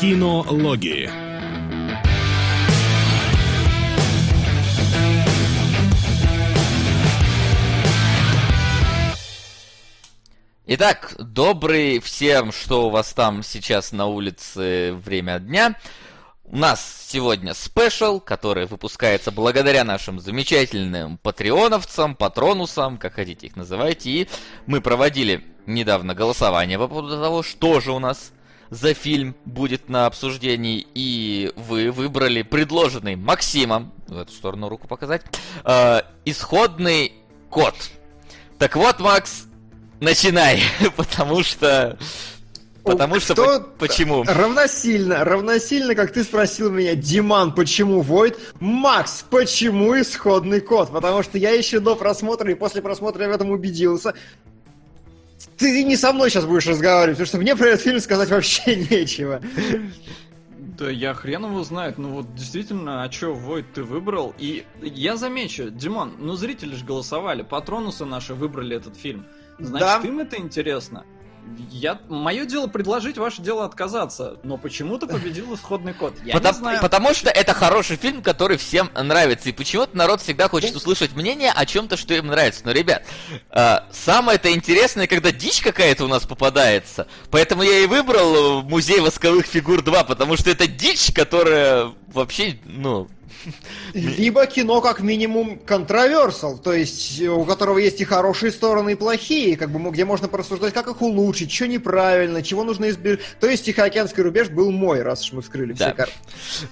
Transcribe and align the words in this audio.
Кинологии. 0.00 1.10
Итак, 10.66 11.16
добрый 11.18 11.98
всем, 11.98 12.52
что 12.52 12.86
у 12.86 12.90
вас 12.90 13.12
там 13.12 13.42
сейчас 13.42 13.90
на 13.90 14.06
улице 14.06 14.92
время 15.04 15.40
дня. 15.40 15.74
У 16.44 16.56
нас 16.56 17.06
сегодня 17.08 17.52
спешл, 17.52 18.20
который 18.20 18.66
выпускается 18.66 19.32
благодаря 19.32 19.82
нашим 19.82 20.20
замечательным 20.20 21.18
патреоновцам, 21.18 22.14
патронусам, 22.14 22.98
как 22.98 23.14
хотите 23.14 23.48
их 23.48 23.56
называйте. 23.56 24.10
И 24.10 24.28
мы 24.66 24.80
проводили 24.80 25.44
недавно 25.66 26.14
голосование 26.14 26.78
по 26.78 26.86
поводу 26.86 27.20
того, 27.20 27.42
что 27.42 27.80
же 27.80 27.90
у 27.90 27.98
нас 27.98 28.32
за 28.70 28.94
фильм 28.94 29.34
будет 29.44 29.88
на 29.88 30.06
обсуждении, 30.06 30.86
и 30.94 31.52
вы 31.56 31.90
выбрали 31.90 32.42
предложенный 32.42 33.16
Максимом, 33.16 33.92
в 34.06 34.18
эту 34.18 34.32
сторону 34.32 34.68
руку 34.68 34.86
показать, 34.88 35.22
э, 35.64 36.00
исходный 36.24 37.12
код. 37.50 37.74
Так 38.58 38.76
вот, 38.76 39.00
Макс, 39.00 39.46
начинай, 40.00 40.60
потому 40.96 41.42
что 41.42 41.98
Потому 42.88 43.20
что 43.20 43.34
Кто 43.34 43.60
почему? 43.78 44.24
Равносильно, 44.24 45.24
равносильно, 45.24 45.94
как 45.94 46.12
ты 46.12 46.24
спросил 46.24 46.70
меня, 46.70 46.94
Диман, 46.94 47.54
почему 47.54 48.00
Войд? 48.00 48.38
Макс, 48.60 49.24
почему 49.28 50.00
исходный 50.00 50.60
код? 50.60 50.90
Потому 50.90 51.22
что 51.22 51.36
я 51.36 51.50
еще 51.50 51.80
до 51.80 51.96
просмотра 51.96 52.50
и 52.50 52.54
после 52.54 52.80
просмотра 52.80 53.24
я 53.24 53.28
в 53.28 53.32
этом 53.32 53.50
убедился. 53.50 54.14
Ты 55.58 55.82
не 55.84 55.96
со 55.96 56.12
мной 56.12 56.30
сейчас 56.30 56.46
будешь 56.46 56.66
разговаривать, 56.66 57.16
потому 57.18 57.26
что 57.26 57.38
мне 57.38 57.56
про 57.56 57.66
этот 57.66 57.80
фильм 57.82 58.00
сказать 58.00 58.30
вообще 58.30 58.76
нечего. 58.90 59.42
Да 60.56 60.88
я 60.90 61.12
хрен 61.12 61.44
его 61.46 61.64
знает, 61.64 61.98
ну 61.98 62.10
вот 62.10 62.34
действительно, 62.36 63.02
а 63.02 63.08
чё, 63.08 63.34
Войд, 63.34 63.66
ты 63.74 63.82
выбрал? 63.82 64.32
И 64.38 64.64
я 64.80 65.16
замечу, 65.16 65.70
Димон, 65.70 66.14
ну 66.18 66.34
зрители 66.34 66.76
же 66.76 66.84
голосовали, 66.84 67.42
патронусы 67.42 68.04
наши 68.04 68.34
выбрали 68.34 68.76
этот 68.76 68.96
фильм. 68.96 69.26
Значит, 69.58 70.02
Да. 70.02 70.08
им 70.08 70.20
это 70.20 70.36
интересно. 70.38 71.04
Я... 71.70 71.98
Мое 72.08 72.44
дело 72.44 72.66
предложить, 72.66 73.18
ваше 73.18 73.42
дело 73.42 73.64
отказаться. 73.64 74.38
Но 74.42 74.56
почему-то 74.56 75.06
победил 75.06 75.54
исходный 75.54 75.94
код. 75.94 76.14
Я 76.24 76.34
Потому, 76.34 76.54
не 76.54 76.60
знаю. 76.60 76.80
потому 76.80 77.14
что 77.14 77.30
это 77.30 77.54
хороший 77.54 77.96
фильм, 77.96 78.22
который 78.22 78.56
всем 78.56 78.90
нравится. 78.94 79.48
И 79.48 79.52
почему-то 79.52 79.96
народ 79.96 80.20
всегда 80.20 80.48
хочет 80.48 80.74
услышать 80.74 81.14
мнение 81.14 81.52
о 81.54 81.66
чем-то, 81.66 81.96
что 81.96 82.14
им 82.14 82.28
нравится. 82.28 82.62
Но, 82.64 82.72
ребят, 82.72 83.04
э, 83.50 83.78
самое-то 83.92 84.52
интересное, 84.52 85.06
когда 85.06 85.30
дичь 85.30 85.60
какая-то 85.60 86.04
у 86.04 86.08
нас 86.08 86.26
попадается. 86.26 87.06
Поэтому 87.30 87.62
я 87.62 87.80
и 87.80 87.86
выбрал 87.86 88.60
э, 88.60 88.62
музей 88.62 89.00
восковых 89.00 89.46
фигур 89.46 89.82
2, 89.82 90.04
потому 90.04 90.36
что 90.36 90.50
это 90.50 90.66
дичь, 90.66 91.12
которая 91.12 91.92
вообще, 92.12 92.58
ну, 92.64 93.08
Либо 93.94 94.46
кино 94.46 94.80
как 94.80 95.00
минимум 95.00 95.58
контроверсал, 95.58 96.58
то 96.58 96.72
есть 96.72 97.20
э, 97.20 97.28
у 97.28 97.44
которого 97.44 97.78
есть 97.78 98.00
и 98.00 98.04
хорошие 98.04 98.52
стороны, 98.52 98.92
и 98.92 98.94
плохие, 98.94 99.56
как 99.56 99.70
бы, 99.70 99.90
где 99.90 100.04
можно 100.04 100.28
порассуждать, 100.28 100.74
как 100.74 100.88
их 100.88 101.00
улучшить, 101.02 101.52
что 101.52 101.66
неправильно, 101.66 102.42
чего 102.42 102.64
нужно 102.64 102.88
избежать. 102.90 103.20
То 103.40 103.48
есть 103.48 103.64
Тихоокеанский 103.64 104.22
рубеж 104.22 104.48
был 104.48 104.70
мой, 104.70 105.02
раз 105.02 105.24
уж 105.24 105.32
мы 105.32 105.42
вскрыли 105.42 105.72
Да. 105.72 105.86
все 105.86 105.94
карты. 105.94 106.14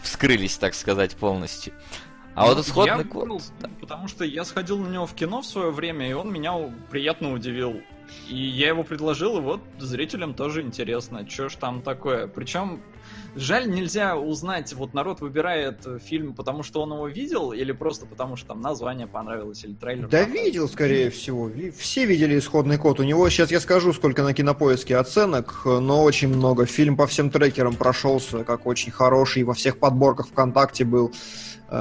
вскрылись, 0.03 0.57
так 0.57 0.75
сказать, 0.75 1.15
полностью. 1.17 1.73
А 2.35 2.43
Ну, 2.43 2.55
вот 2.55 2.67
исходный 2.67 2.99
я 2.99 3.05
код... 3.05 3.23
выбрал, 3.23 3.43
Потому 3.81 4.09
что 4.09 4.25
я 4.25 4.45
сходил 4.45 4.79
на 4.79 4.89
него 4.89 5.07
в 5.07 5.15
кино 5.15 5.41
в 5.41 5.47
свое 5.47 5.71
время, 5.71 6.09
и 6.09 6.13
он 6.13 6.31
меня 6.33 6.53
приятно 6.91 7.33
удивил. 7.33 7.81
И 8.29 8.37
я 8.37 8.69
его 8.69 8.85
предложил, 8.85 9.39
и 9.39 9.41
вот 9.41 9.61
зрителям 9.79 10.35
тоже 10.35 10.61
интересно, 10.63 11.29
что 11.29 11.49
ж 11.49 11.55
там 11.55 11.81
такое. 11.81 12.27
Причем, 12.27 12.83
жаль, 13.37 13.71
нельзя 13.71 14.17
узнать, 14.17 14.73
вот 14.73 14.95
народ 14.95 15.21
выбирает 15.21 15.87
э, 15.87 15.99
фильм, 15.99 16.35
потому 16.35 16.63
что 16.63 16.83
он 16.83 16.93
его 16.93 17.07
видел, 17.07 17.53
или 17.53 17.73
просто 17.73 18.07
потому 18.07 18.37
что 18.37 18.49
там 18.49 18.61
название 18.61 19.07
понравилось, 19.07 19.65
или 19.65 19.75
трейлер 19.75 20.09
Да 20.09 20.19
понравился. 20.19 20.45
видел, 20.45 20.69
скорее 20.69 21.11
всего. 21.11 21.51
Все 21.79 22.07
видели 22.07 22.39
исходный 22.39 22.79
код. 22.79 23.01
У 23.01 23.03
него, 23.03 23.29
сейчас 23.29 23.51
я 23.51 23.61
скажу, 23.61 23.93
сколько 23.93 24.23
на 24.23 24.35
кинопоиске 24.35 24.97
оценок, 24.97 25.63
э, 25.65 25.79
но 25.79 26.03
очень 26.03 26.29
много. 26.29 26.67
Фильм 26.67 26.97
по 26.97 27.07
всем 27.07 27.31
трекерам 27.31 27.75
прошелся, 27.75 28.45
как 28.45 28.67
очень 28.67 28.91
хороший, 28.91 29.43
во 29.45 29.55
всех 29.55 29.79
подборках 29.79 30.29
ВКонтакте 30.29 30.85
был 30.85 31.13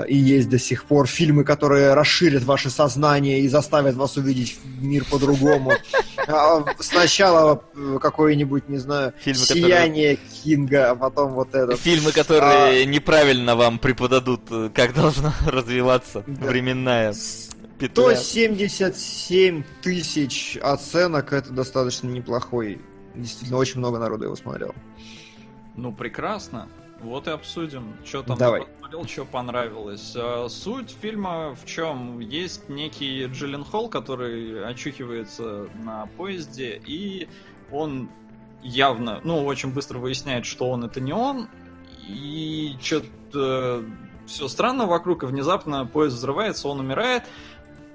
и 0.07 0.16
есть 0.16 0.50
до 0.50 0.57
сих 0.57 0.85
пор. 0.85 1.07
Фильмы, 1.07 1.44
которые 1.44 1.94
расширят 1.94 2.44
ваше 2.44 2.69
сознание 2.69 3.41
и 3.41 3.47
заставят 3.47 3.96
вас 3.96 4.18
увидеть 4.18 4.57
мир 4.79 5.06
по-другому. 5.09 5.73
А, 6.28 6.66
Сначала 6.79 7.62
э, 7.75 8.00
какое-нибудь, 8.01 8.68
не 8.68 8.79
знаю, 8.79 9.13
Фильмы, 9.19 9.41
которые- 9.46 9.63
«Сияние 9.68 10.16
Кинга», 10.16 10.90
а 10.90 10.96
потом 10.96 11.34
вот 11.34 11.53
это. 11.53 11.75
Фильмы, 11.78 12.12
которые 12.13 12.84
неправильно 12.88 13.56
вам 13.56 13.78
преподадут, 13.78 14.41
э, 14.50 14.72
как 14.73 14.96
должна 14.96 15.35
развиваться 15.46 16.23
Да. 16.25 16.47
временная 16.47 17.13
петля. 17.78 18.16
177 18.16 19.63
тысяч 19.84 20.57
оценок, 20.63 21.31
это 21.31 21.52
достаточно 21.52 22.07
неплохой. 22.07 22.81
Действительно, 23.13 23.57
очень 23.59 23.78
много 23.79 24.00
народу 24.00 24.23
его 24.25 24.35
смотрел. 24.35 24.73
Ну, 25.75 25.91
прекрасно. 25.94 26.67
Вот 27.01 27.28
и 27.28 27.31
обсудим, 27.31 27.95
что 28.06 28.23
там 28.23 28.38
Давай. 28.38 28.66
посмотрел, 28.66 29.06
что 29.06 29.25
понравилось. 29.25 30.13
А, 30.16 30.47
Суть 30.50 30.91
фильма 30.91 31.56
в 31.56 31.66
чем? 31.66 32.19
Есть 32.19 32.69
некий 32.69 33.25
Джиллен 33.25 33.63
Холл, 33.63 33.89
который 33.89 34.66
очухивается 34.66 35.67
на 35.84 36.07
поезде, 36.17 36.81
и 36.85 37.28
он 37.72 38.09
явно, 38.63 39.22
ну, 39.23 39.45
очень 39.45 39.73
быстро 39.73 40.00
выясняет, 40.00 40.45
что 40.45 40.69
он 40.69 40.84
это 40.84 41.00
не 41.00 41.13
он, 41.13 41.50
и 42.07 42.75
что-то 42.81 43.84
все 44.25 44.47
странно 44.47 44.85
вокруг, 44.85 45.23
и 45.23 45.25
внезапно 45.28 45.85
поезд 45.85 46.16
взрывается, 46.16 46.67
он 46.67 46.79
умирает, 46.79 47.23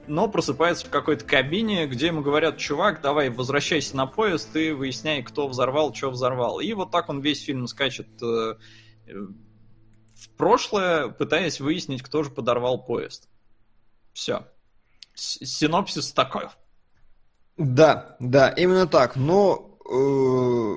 но 0.07 0.29
просыпается 0.29 0.87
в 0.87 0.91
какой-то 0.91 1.25
кабине, 1.25 1.87
где 1.87 2.07
ему 2.07 2.23
говорят, 2.23 2.59
чувак, 2.59 3.01
давай 3.01 3.31
возвращайся 3.31 3.97
на 3.97 4.07
поезд 4.07 4.55
и 4.57 4.73
выясняй, 4.73 5.23
кто 5.23 5.49
взорвал, 5.49 5.95
что 5.95 6.11
взорвал. 6.11 6.61
И 6.61 6.73
вот 6.73 6.91
так 6.91 7.09
он 7.09 7.21
весь 7.21 7.45
фильм 7.45 7.67
скачет 7.67 8.09
э, 8.23 8.27
э, 8.27 8.55
в 9.07 10.29
прошлое, 10.37 11.09
пытаясь 11.09 11.61
выяснить, 11.61 12.03
кто 12.03 12.23
же 12.23 12.31
подорвал 12.31 12.85
поезд. 12.85 13.29
Все. 14.13 14.47
Синопсис 15.15 16.13
такой. 16.13 16.49
Да, 17.57 18.17
да, 18.21 18.49
именно 18.51 18.87
так. 18.87 19.17
Но 19.17 19.79
э, 19.85 20.75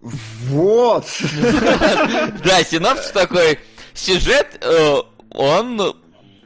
вот. 0.00 1.06
Да, 2.44 2.64
синопсис 2.64 3.10
такой. 3.10 3.58
Сюжет, 3.94 4.58
э, 4.60 4.96
он 5.30 5.80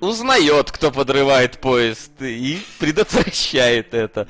узнает, 0.01 0.71
кто 0.71 0.91
подрывает 0.91 1.61
поезд, 1.61 2.13
и 2.21 2.61
предотвращает 2.79 3.95
это. 3.95 4.29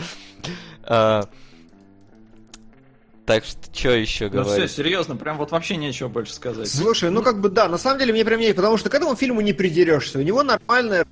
Так 3.28 3.44
что, 3.44 3.59
что 3.72 3.91
еще 3.91 4.25
Ну 4.25 4.43
все, 4.43 4.50
говорить? 4.53 4.71
серьезно, 4.71 5.15
прям 5.15 5.37
вот 5.37 5.50
вообще 5.50 5.77
нечего 5.77 6.09
больше 6.09 6.33
сказать. 6.33 6.66
Слушай, 6.66 7.11
ну 7.11 7.22
как 7.22 7.43
бы 7.43 7.50
да, 7.50 7.69
на 7.69 7.77
самом 7.77 7.99
деле 7.99 8.15
мне 8.15 8.25
прям 8.25 8.41
не, 8.41 8.55
потому 8.55 8.78
что 8.78 8.89
к 8.89 8.94
этому 8.94 9.15
фильму 9.16 9.43
не 9.43 9.53
придерешься. 9.53 10.19
У 10.19 10.22
него 10.22 10.43
нормальная 10.43 11.06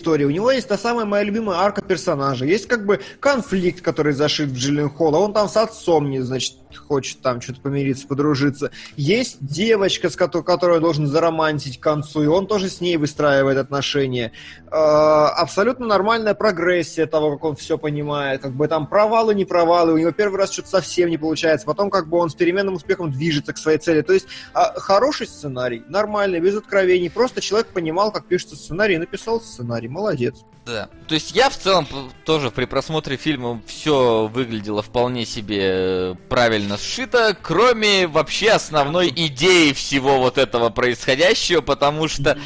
история, 0.00 0.24
у 0.24 0.30
него 0.30 0.50
есть 0.50 0.68
та 0.68 0.78
самая 0.78 1.04
моя 1.04 1.24
любимая 1.24 1.58
арка 1.58 1.82
персонажа, 1.82 2.46
есть 2.46 2.66
как 2.66 2.86
бы 2.86 3.00
конфликт, 3.20 3.82
который 3.82 4.14
зашит 4.14 4.48
в 4.48 4.56
Джилленхола, 4.56 5.18
он 5.18 5.34
там 5.34 5.48
с 5.48 5.56
отцом, 5.56 6.10
не, 6.10 6.20
значит, 6.20 6.56
хочет 6.76 7.20
там 7.20 7.40
что-то 7.40 7.60
помириться, 7.60 8.06
подружиться. 8.06 8.70
Есть 8.96 9.38
девочка, 9.40 10.08
с 10.08 10.16
которой, 10.16 10.42
которую 10.44 10.80
должен 10.80 11.06
заромантить 11.06 11.78
к 11.78 11.82
концу, 11.82 12.22
и 12.22 12.26
он 12.26 12.46
тоже 12.46 12.68
с 12.68 12.80
ней 12.80 12.96
выстраивает 12.96 13.58
отношения. 13.58 14.32
Э, 14.66 14.76
абсолютно 14.76 15.86
нормальная 15.86 16.34
прогрессия 16.34 17.06
того, 17.06 17.32
как 17.32 17.44
он 17.44 17.56
все 17.56 17.76
понимает, 17.78 18.42
как 18.42 18.52
бы 18.52 18.68
там 18.68 18.86
провалы, 18.86 19.34
не 19.34 19.44
провалы, 19.44 19.92
у 19.92 19.98
него 19.98 20.12
первый 20.12 20.38
раз 20.38 20.52
что-то 20.52 20.68
совсем 20.68 21.10
не 21.10 21.18
получается, 21.18 21.66
потом 21.66 21.90
как 21.90 22.08
бы 22.08 22.18
он 22.18 22.30
с 22.30 22.34
переменным 22.34 22.74
успехом 22.74 23.10
движется 23.10 23.52
к 23.52 23.58
своей 23.58 23.78
цели. 23.78 24.02
То 24.02 24.12
есть 24.12 24.26
а, 24.54 24.78
хороший 24.78 25.26
сценарий, 25.26 25.82
нормальный, 25.88 26.40
без 26.40 26.56
откровений. 26.56 27.10
Просто 27.10 27.40
человек 27.40 27.68
понимал, 27.68 28.12
как 28.12 28.26
пишется 28.26 28.56
сценарий, 28.56 28.94
и 28.94 28.98
написал 28.98 29.40
сценарий. 29.40 29.88
Молодец. 29.90 30.36
Да. 30.66 30.88
То 31.08 31.14
есть 31.14 31.32
я 31.32 31.50
в 31.50 31.56
целом 31.56 31.86
тоже 32.24 32.50
при 32.50 32.64
просмотре 32.64 33.16
фильма 33.16 33.60
все 33.66 34.26
выглядело 34.32 34.82
вполне 34.82 35.24
себе 35.26 35.58
э, 35.60 36.14
правильно 36.28 36.76
сшито, 36.78 37.36
кроме 37.40 38.06
вообще 38.06 38.50
основной 38.52 39.08
идеи 39.08 39.72
всего 39.72 40.18
вот 40.18 40.38
этого 40.38 40.70
происходящего, 40.70 41.60
потому 41.60 42.08
что 42.08 42.38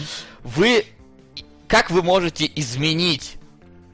вы... 0.42 0.86
Как 1.66 1.90
вы 1.90 2.02
можете 2.02 2.50
изменить 2.54 3.36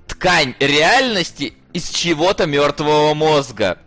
ткань 0.07 0.55
реальности 0.61 1.55
из 1.73 1.89
чего-то 1.89 2.47
мертвого 2.47 3.15
мозга? 3.15 3.79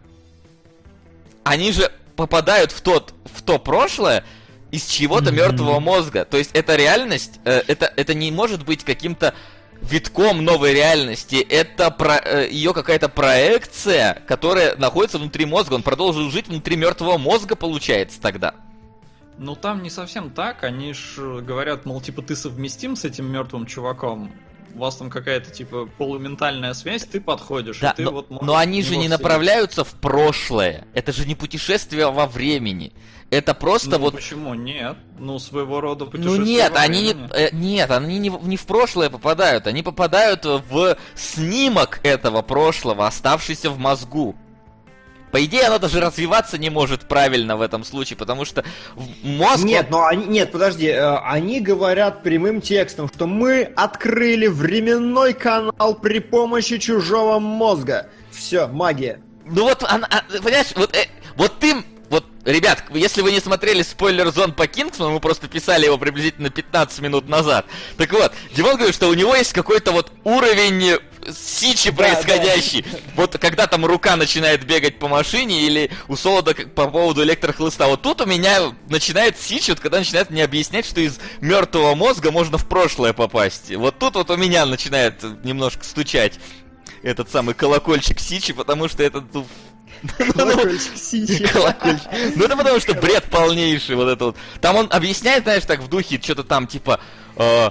Они 1.44 1.72
же 1.72 1.92
попадают 2.16 2.72
в 2.72 2.82
тот, 2.82 3.14
в 3.26 3.42
то 3.44 3.60
прошлое 3.60 4.24
из 4.72 4.88
чего-то 4.88 5.26
Мгм. 5.26 5.36
мертвого 5.36 5.80
мозга. 5.80 6.26
То 6.26 6.38
есть 6.38 6.50
эта 6.54 6.76
реальность, 6.76 7.40
э, 7.46 7.62
это, 7.68 7.94
это 7.96 8.14
не 8.16 8.32
может 8.32 8.66
быть 8.66 8.84
каким-то 8.84 9.36
витком 9.84 10.44
новой 10.44 10.74
реальности. 10.74 11.36
Это 11.36 11.92
про, 11.92 12.18
э, 12.18 12.50
ее 12.50 12.74
какая-то 12.74 13.10
проекция, 13.10 14.22
которая 14.28 14.76
находится 14.78 15.18
внутри 15.18 15.46
мозга. 15.46 15.74
Он 15.74 15.84
продолжил 15.84 16.30
жить 16.32 16.48
внутри 16.48 16.76
мертвого 16.76 17.18
мозга, 17.18 17.56
получается 17.56 18.22
тогда. 18.22 18.56
Ну 19.38 19.56
там 19.56 19.82
не 19.82 19.90
совсем 19.90 20.30
так, 20.30 20.64
они 20.64 20.94
ж 20.94 21.42
говорят, 21.42 21.86
мол, 21.86 22.02
типа 22.02 22.22
ты 22.22 22.36
совместим 22.36 22.96
с 22.96 23.04
этим 23.04 23.32
мертвым 23.32 23.66
чуваком, 23.66 24.32
у 24.76 24.80
вас 24.80 24.96
там 24.96 25.10
какая-то 25.10 25.52
типа 25.52 25.88
полументальная 25.98 26.74
связь, 26.74 27.04
ты 27.04 27.22
подходишь. 27.22 27.80
Да, 27.80 27.92
и 27.92 27.96
ты 27.98 28.04
но, 28.04 28.12
вот 28.12 28.30
но 28.30 28.56
они 28.56 28.82
же 28.82 28.98
не 28.98 29.08
направляются 29.08 29.84
в 29.84 29.92
прошлое. 29.94 30.88
Это 30.94 31.12
же 31.12 31.28
не 31.28 31.36
путешествие 31.36 32.12
во 32.12 32.26
времени. 32.28 32.94
Это 33.30 33.56
просто 33.56 33.92
Ну, 33.92 33.98
вот 34.00 34.16
Почему? 34.16 34.54
Нет. 34.54 34.96
Ну, 35.18 35.40
своего 35.40 35.82
рода 35.82 36.06
Ну 36.06 36.12
путешествие 36.12 36.46
нет, 36.46 36.72
во 36.72 36.80
они 36.82 37.02
не, 37.02 37.14
времени. 37.14 37.30
э, 37.34 37.50
нет, 37.52 37.92
они 37.92 38.20
не, 38.20 38.30
не 38.30 38.58
в 38.58 38.66
прошлое 38.68 39.10
попадают, 39.10 39.66
они 39.66 39.82
попадают 39.82 40.46
в 40.46 40.98
снимок 41.16 42.00
этого 42.04 42.44
прошлого, 42.44 43.08
оставшийся 43.08 43.72
в 43.72 43.80
мозгу. 43.80 44.36
По 45.34 45.44
идее, 45.44 45.64
оно 45.64 45.80
даже 45.80 46.00
развиваться 46.00 46.60
не 46.60 46.70
может 46.70 47.08
правильно 47.08 47.58
в 47.58 47.62
этом 47.64 47.84
случае, 47.84 48.18
потому 48.18 48.46
что 48.46 48.64
мозг... 49.24 49.64
Нет, 49.64 49.88
но 49.90 50.06
они, 50.06 50.28
нет, 50.28 50.52
подожди, 50.52 50.86
э, 50.86 51.16
они 51.26 51.60
говорят 51.60 52.22
прямым 52.22 52.62
текстом, 52.62 53.10
что 53.12 53.26
мы 53.26 53.64
открыли 53.76 54.46
временной 54.46 55.34
канал 55.34 55.96
при 55.96 56.20
помощи 56.20 56.78
чужого 56.78 57.40
мозга. 57.40 58.12
Все, 58.30 58.68
магия. 58.68 59.22
Ну 59.44 59.64
вот, 59.64 59.84
она- 59.88 60.08
а, 60.08 60.22
понимаешь, 60.40 60.68
вот, 60.76 60.96
э, 60.96 61.08
вот 61.36 61.58
ты, 61.58 61.78
ребят, 62.46 62.84
если 62.94 63.22
вы 63.22 63.32
не 63.32 63.40
смотрели 63.40 63.82
спойлер-зон 63.82 64.54
по 64.54 64.68
Кингсману, 64.68 65.14
мы 65.14 65.20
просто 65.20 65.48
писали 65.48 65.86
его 65.86 65.98
приблизительно 65.98 66.50
15 66.50 67.00
минут 67.00 67.30
назад. 67.30 67.66
Так 67.98 68.12
вот, 68.12 68.34
Димон 68.56 68.76
говорит, 68.76 68.96
что 68.96 69.10
у 69.10 69.14
него 69.14 69.36
есть 69.36 69.54
какой-то 69.54 69.92
вот 69.92 70.12
уровень 70.24 70.84
э, 70.84 71.32
сичи 71.32 71.92
Да, 71.92 71.98
происходящий. 71.98 72.86
Вот 73.16 73.38
когда 73.38 73.68
там 73.68 73.86
рука 73.86 74.16
начинает 74.16 74.66
бегать 74.66 75.00
по 75.00 75.08
машине 75.08 75.62
или 75.62 75.92
у 76.08 76.16
Солода 76.16 76.54
по 76.54 76.90
поводу 76.90 77.24
электрохлыста. 77.24 77.88
Вот 77.88 78.02
тут 78.02 78.22
у 78.22 78.26
меня 78.26 78.74
начинает 78.90 79.40
сичь, 79.40 79.70
вот 79.70 79.80
когда 79.80 80.00
начинает 80.00 80.30
мне 80.30 80.44
объяснять, 80.44 80.86
что 80.86 81.02
из 81.02 81.20
мертвого 81.42 81.96
мозга 81.96 82.32
можно 82.32 82.58
в 82.58 82.68
прошлое 82.68 83.14
попасть. 83.14 83.74
Вот 83.76 84.00
тут 84.00 84.16
вот 84.16 84.30
у 84.30 84.38
меня 84.38 84.66
начинает 84.66 85.24
немножко 85.44 85.84
стучать 85.86 86.40
этот 87.04 87.30
самый 87.30 87.54
колокольчик 87.54 88.20
Сичи, 88.20 88.54
потому 88.54 88.88
что 88.88 89.04
это 89.04 89.24
ну, 89.34 89.46
Колокольчик 90.34 90.98
Сичи. 90.98 91.48
колокольчик. 91.48 92.08
Ну 92.36 92.46
это 92.46 92.56
потому 92.58 92.80
что 92.80 92.94
бред 92.94 93.26
полнейший 93.26 93.96
вот 93.96 94.10
это 94.10 94.26
вот. 94.26 94.38
Там 94.62 94.76
он 94.76 94.88
объясняет, 94.92 95.44
знаешь, 95.44 95.64
так 95.66 95.82
в 95.82 95.88
духе 95.88 96.20
что-то 96.22 96.44
там 96.44 96.68
типа 96.68 97.00
э, 97.36 97.70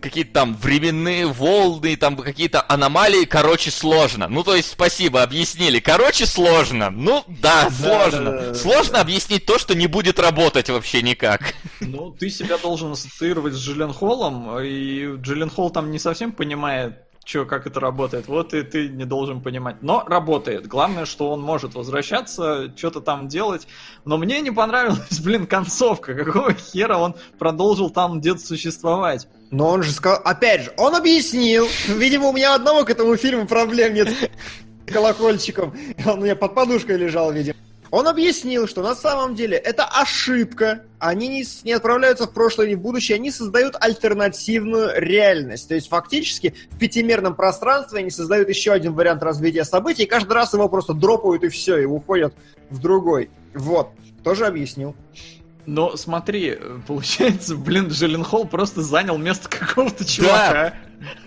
какие-то 0.00 0.32
там 0.32 0.56
временные 0.56 1.26
волны, 1.26 1.96
там 1.96 2.16
какие-то 2.16 2.64
аномалии, 2.68 3.24
короче, 3.24 3.70
сложно. 3.70 4.28
Ну, 4.28 4.44
то 4.44 4.54
есть, 4.54 4.70
спасибо, 4.70 5.22
объяснили. 5.22 5.80
Короче, 5.80 6.26
сложно. 6.26 6.90
Ну, 6.90 7.24
да, 7.26 7.68
сложно. 7.70 8.30
да, 8.32 8.40
да, 8.48 8.54
Сложно 8.54 9.00
объяснить 9.00 9.46
то, 9.46 9.58
что 9.58 9.74
не 9.74 9.86
будет 9.86 10.20
работать 10.20 10.68
вообще 10.70 11.02
никак. 11.02 11.54
Ну, 11.80 12.10
ты 12.12 12.30
себя 12.30 12.58
должен 12.58 12.92
ассоциировать 12.92 13.54
с 13.54 13.58
Джилленхолом, 13.58 14.60
и 14.60 15.16
Джилленхол 15.16 15.70
там 15.70 15.90
не 15.90 15.98
совсем 15.98 16.32
понимает, 16.32 16.98
что, 17.24 17.44
как 17.44 17.66
это 17.66 17.80
работает. 17.80 18.28
Вот 18.28 18.54
и 18.54 18.62
ты 18.62 18.88
не 18.88 19.04
должен 19.04 19.40
понимать. 19.40 19.76
Но 19.82 20.04
работает. 20.06 20.66
Главное, 20.66 21.04
что 21.04 21.30
он 21.30 21.40
может 21.40 21.74
возвращаться, 21.74 22.72
что-то 22.76 23.00
там 23.00 23.28
делать. 23.28 23.66
Но 24.04 24.16
мне 24.16 24.40
не 24.40 24.50
понравилась, 24.50 25.20
блин, 25.24 25.46
концовка. 25.46 26.14
Какого 26.14 26.54
хера 26.54 26.98
он 26.98 27.14
продолжил 27.38 27.90
там 27.90 28.20
где-то 28.20 28.40
существовать? 28.40 29.28
Но 29.50 29.68
он 29.68 29.82
же 29.82 29.92
сказал, 29.92 30.20
опять 30.24 30.64
же, 30.64 30.72
он 30.76 30.94
объяснил. 30.94 31.68
Видимо, 31.88 32.28
у 32.28 32.32
меня 32.32 32.54
одного 32.54 32.84
к 32.84 32.90
этому 32.90 33.16
фильму 33.16 33.46
проблем 33.46 33.94
нет 33.94 34.08
с 34.08 34.90
колокольчиком. 34.92 35.74
Он 36.06 36.20
у 36.20 36.22
меня 36.22 36.36
под 36.36 36.54
подушкой 36.54 36.96
лежал, 36.96 37.32
видимо. 37.32 37.56
Он 37.90 38.06
объяснил, 38.06 38.68
что 38.68 38.82
на 38.82 38.94
самом 38.94 39.34
деле 39.34 39.56
это 39.56 39.84
ошибка. 39.84 40.84
Они 41.00 41.28
не, 41.28 41.44
не 41.64 41.72
отправляются 41.72 42.26
в 42.26 42.32
прошлое 42.32 42.68
и 42.68 42.74
в 42.76 42.80
будущее, 42.80 43.16
они 43.16 43.30
создают 43.30 43.74
альтернативную 43.80 44.92
реальность. 44.96 45.68
То 45.68 45.74
есть 45.74 45.88
фактически 45.88 46.54
в 46.70 46.78
пятимерном 46.78 47.34
пространстве 47.34 48.00
они 48.00 48.10
создают 48.10 48.48
еще 48.48 48.72
один 48.72 48.94
вариант 48.94 49.22
развития 49.22 49.64
событий, 49.64 50.04
и 50.04 50.06
каждый 50.06 50.32
раз 50.34 50.52
его 50.52 50.68
просто 50.68 50.94
дропают 50.94 51.42
и 51.42 51.48
все, 51.48 51.78
и 51.78 51.84
уходят 51.84 52.32
в 52.68 52.78
другой. 52.80 53.30
Вот. 53.54 53.88
Тоже 54.22 54.46
объяснил. 54.46 54.94
Но 55.66 55.96
смотри, 55.96 56.58
получается, 56.86 57.56
блин, 57.56 57.88
Джилленхол 57.88 58.46
просто 58.46 58.82
занял 58.82 59.18
место 59.18 59.48
какого-то 59.48 60.04
чувака 60.04 60.74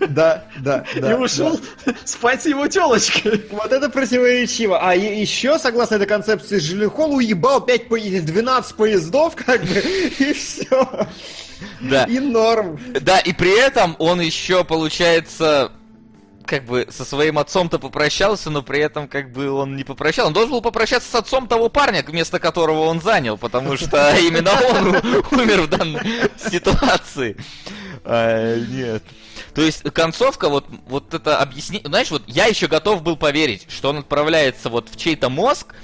Да, 0.00 0.44
да, 0.58 0.84
да. 0.96 1.10
и 1.12 1.14
ушел 1.14 1.58
спать 2.04 2.42
с 2.42 2.46
его 2.46 2.66
телочкой. 2.68 3.44
Вот 3.50 3.72
это 3.72 3.88
противоречиво. 3.88 4.78
А 4.80 4.94
еще, 4.94 5.58
согласно 5.58 5.96
этой 5.96 6.06
концепции, 6.06 6.58
Жилихол 6.58 7.14
уебал 7.16 7.60
5 7.60 7.88
по... 7.88 7.96
или 7.96 8.20
12 8.20 8.76
поездов, 8.76 9.34
как 9.36 9.62
бы, 9.62 9.78
и 10.18 10.32
все. 10.32 11.08
Да. 11.80 12.04
И 12.04 12.18
норм. 12.18 12.78
Да, 13.00 13.18
и 13.18 13.32
при 13.32 13.58
этом 13.58 13.96
он 13.98 14.20
еще, 14.20 14.64
получается, 14.64 15.72
как 16.46 16.64
бы 16.64 16.86
со 16.90 17.04
своим 17.04 17.38
отцом-то 17.38 17.78
попрощался, 17.78 18.50
но 18.50 18.62
при 18.62 18.80
этом 18.80 19.08
как 19.08 19.32
бы 19.32 19.50
он 19.50 19.76
не 19.76 19.84
попрощался. 19.84 20.28
Он 20.28 20.32
должен 20.32 20.52
был 20.52 20.60
попрощаться 20.62 21.10
с 21.10 21.14
отцом 21.14 21.48
того 21.48 21.68
парня, 21.68 22.04
место 22.08 22.38
которого 22.38 22.82
он 22.82 23.00
занял, 23.00 23.36
потому 23.36 23.76
что 23.76 24.14
именно 24.20 24.52
он 24.52 24.96
умер 25.40 25.62
в 25.62 25.68
данной 25.68 26.30
ситуации. 26.50 27.36
А, 28.04 28.58
нет. 28.58 29.02
То 29.54 29.62
есть 29.62 29.82
концовка, 29.92 30.48
вот, 30.48 30.66
вот 30.86 31.14
это 31.14 31.38
объяснение... 31.38 31.88
Знаешь, 31.88 32.10
вот 32.10 32.22
я 32.26 32.46
еще 32.46 32.66
готов 32.66 33.02
был 33.02 33.16
поверить, 33.16 33.66
что 33.68 33.90
он 33.90 33.98
отправляется 33.98 34.68
вот 34.68 34.88
в 34.88 34.96
чей-то 34.96 35.28
мозг, 35.28 35.74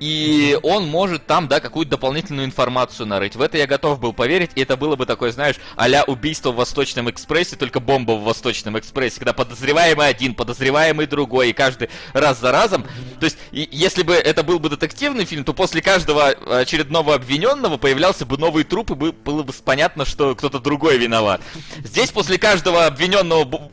и 0.00 0.58
он 0.62 0.86
может 0.86 1.26
там, 1.26 1.48
да, 1.48 1.60
какую-то 1.60 1.92
дополнительную 1.92 2.46
информацию 2.46 3.06
нарыть. 3.06 3.36
В 3.36 3.40
это 3.42 3.58
я 3.58 3.66
готов 3.66 3.98
был 4.00 4.12
поверить, 4.12 4.50
и 4.54 4.62
это 4.62 4.76
было 4.76 4.96
бы 4.96 5.06
такое, 5.06 5.32
знаешь, 5.32 5.56
а-ля 5.76 6.04
убийство 6.04 6.52
в 6.52 6.56
Восточном 6.56 7.10
экспрессе, 7.10 7.56
только 7.56 7.80
бомба 7.80 8.12
в 8.12 8.22
Восточном 8.24 8.78
экспрессе, 8.78 9.18
когда 9.18 9.32
подозреваемый 9.32 10.08
один, 10.08 10.34
подозреваемый 10.34 11.06
другой, 11.06 11.50
и 11.50 11.52
каждый 11.52 11.90
раз 12.12 12.40
за 12.40 12.52
разом. 12.52 12.84
То 13.20 13.24
есть, 13.24 13.38
и- 13.52 13.68
если 13.72 14.02
бы 14.02 14.14
это 14.14 14.42
был 14.42 14.58
бы 14.58 14.68
детективный 14.68 15.24
фильм, 15.24 15.44
то 15.44 15.52
после 15.52 15.82
каждого 15.82 16.28
очередного 16.28 17.14
обвиненного 17.14 17.76
появлялся 17.76 18.26
бы 18.26 18.38
новый 18.38 18.64
труп, 18.64 18.92
и 18.92 18.94
бы- 18.94 19.12
было 19.12 19.42
бы 19.42 19.52
понятно, 19.64 20.04
что 20.04 20.34
кто-то 20.34 20.60
другой 20.60 20.98
виноват. 20.98 21.40
Здесь 21.84 22.10
после 22.10 22.38
каждого 22.38 22.86
обвиненного 22.86 23.70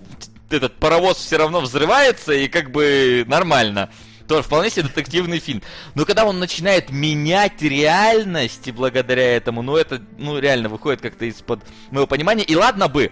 этот 0.49 0.75
паровоз 0.77 1.17
все 1.17 1.37
равно 1.37 1.59
взрывается, 1.61 2.33
и 2.33 2.47
как 2.47 2.71
бы 2.71 3.23
нормально. 3.27 3.89
Тоже 4.27 4.43
вполне 4.43 4.69
себе 4.69 4.83
детективный 4.83 5.39
фильм. 5.39 5.61
Но 5.93 6.05
когда 6.05 6.25
он 6.25 6.39
начинает 6.39 6.89
менять 6.89 7.61
реальность, 7.61 8.67
и 8.67 8.71
благодаря 8.71 9.35
этому, 9.35 9.61
ну 9.61 9.77
это, 9.77 10.01
ну 10.17 10.39
реально 10.39 10.69
выходит 10.69 11.01
как-то 11.01 11.25
из-под 11.25 11.61
моего 11.91 12.07
понимания. 12.07 12.43
И 12.43 12.55
ладно 12.55 12.87
бы, 12.87 13.11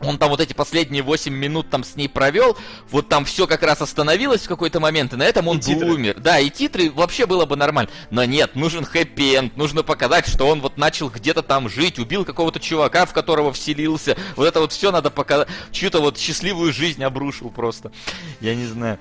он 0.00 0.18
там 0.18 0.30
вот 0.30 0.40
эти 0.40 0.52
последние 0.52 1.02
8 1.02 1.32
минут 1.32 1.68
там 1.70 1.84
с 1.84 1.94
ней 1.94 2.08
провел, 2.08 2.56
вот 2.90 3.08
там 3.08 3.24
все 3.24 3.46
как 3.46 3.62
раз 3.62 3.80
остановилось 3.82 4.42
в 4.42 4.48
какой-то 4.48 4.80
момент, 4.80 5.12
и 5.12 5.16
на 5.16 5.24
этом 5.24 5.46
он 5.46 5.58
И 5.58 5.60
титры. 5.60 5.86
бы 5.86 5.94
умер. 5.94 6.16
Да, 6.18 6.40
и 6.40 6.50
титры 6.50 6.90
вообще 6.90 7.26
было 7.26 7.44
бы 7.44 7.56
нормально. 7.56 7.90
Но 8.10 8.24
нет, 8.24 8.56
нужен 8.56 8.84
хэппи-энд, 8.84 9.56
нужно 9.56 9.82
показать, 9.82 10.26
что 10.26 10.46
он 10.46 10.60
вот 10.60 10.78
начал 10.78 11.10
где-то 11.10 11.42
там 11.42 11.68
жить, 11.68 11.98
убил 11.98 12.24
какого-то 12.24 12.60
чувака, 12.60 13.06
в 13.06 13.12
которого 13.12 13.52
вселился. 13.52 14.16
Вот 14.36 14.46
это 14.46 14.60
вот 14.60 14.72
все 14.72 14.90
надо 14.90 15.10
показать. 15.10 15.48
Чью-то 15.70 16.00
вот 16.00 16.18
счастливую 16.18 16.72
жизнь 16.72 17.04
обрушил 17.04 17.50
просто. 17.50 17.92
Я 18.40 18.54
не 18.54 18.66
знаю. 18.66 18.98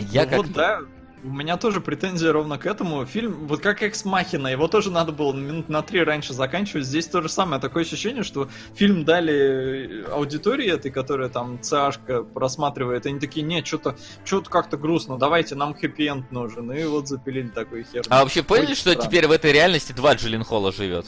Я 0.00 0.24
Ну 0.24 0.28
как 0.30 0.38
вот 0.38 0.52
да, 0.52 0.80
у 1.24 1.30
меня 1.30 1.56
тоже 1.56 1.80
претензия 1.80 2.32
ровно 2.32 2.58
к 2.58 2.66
этому. 2.66 3.06
Фильм, 3.06 3.46
вот 3.46 3.60
как 3.60 3.82
Экс 3.82 4.04
Махина, 4.04 4.48
его 4.48 4.66
тоже 4.66 4.90
надо 4.90 5.12
было 5.12 5.32
минут 5.32 5.68
на 5.68 5.82
три 5.82 6.02
раньше 6.02 6.32
заканчивать. 6.32 6.84
Здесь 6.84 7.06
то 7.06 7.22
же 7.22 7.28
самое. 7.28 7.60
Такое 7.60 7.84
ощущение, 7.84 8.24
что 8.24 8.48
фильм 8.74 9.04
дали 9.04 10.04
аудитории 10.10 10.68
этой, 10.68 10.90
которая 10.90 11.28
там 11.28 11.60
ЦАшка 11.62 12.24
просматривает. 12.24 13.06
Они 13.06 13.20
такие, 13.20 13.46
нет, 13.46 13.66
что-то 13.66 13.96
что-то 14.24 14.50
как-то 14.50 14.76
грустно, 14.76 15.16
давайте, 15.16 15.54
нам 15.54 15.74
хэппи-энд 15.74 16.32
нужен. 16.32 16.72
И 16.72 16.84
вот 16.84 17.08
запилили 17.08 17.48
такой 17.48 17.84
хер. 17.84 18.02
А 18.08 18.22
вообще 18.22 18.42
поняли, 18.42 18.64
Очень 18.66 18.74
что 18.76 18.90
странно. 18.90 19.08
теперь 19.08 19.26
в 19.28 19.30
этой 19.32 19.52
реальности 19.52 19.92
два 19.92 20.14
Джилленхола 20.14 20.72
живет? 20.72 21.06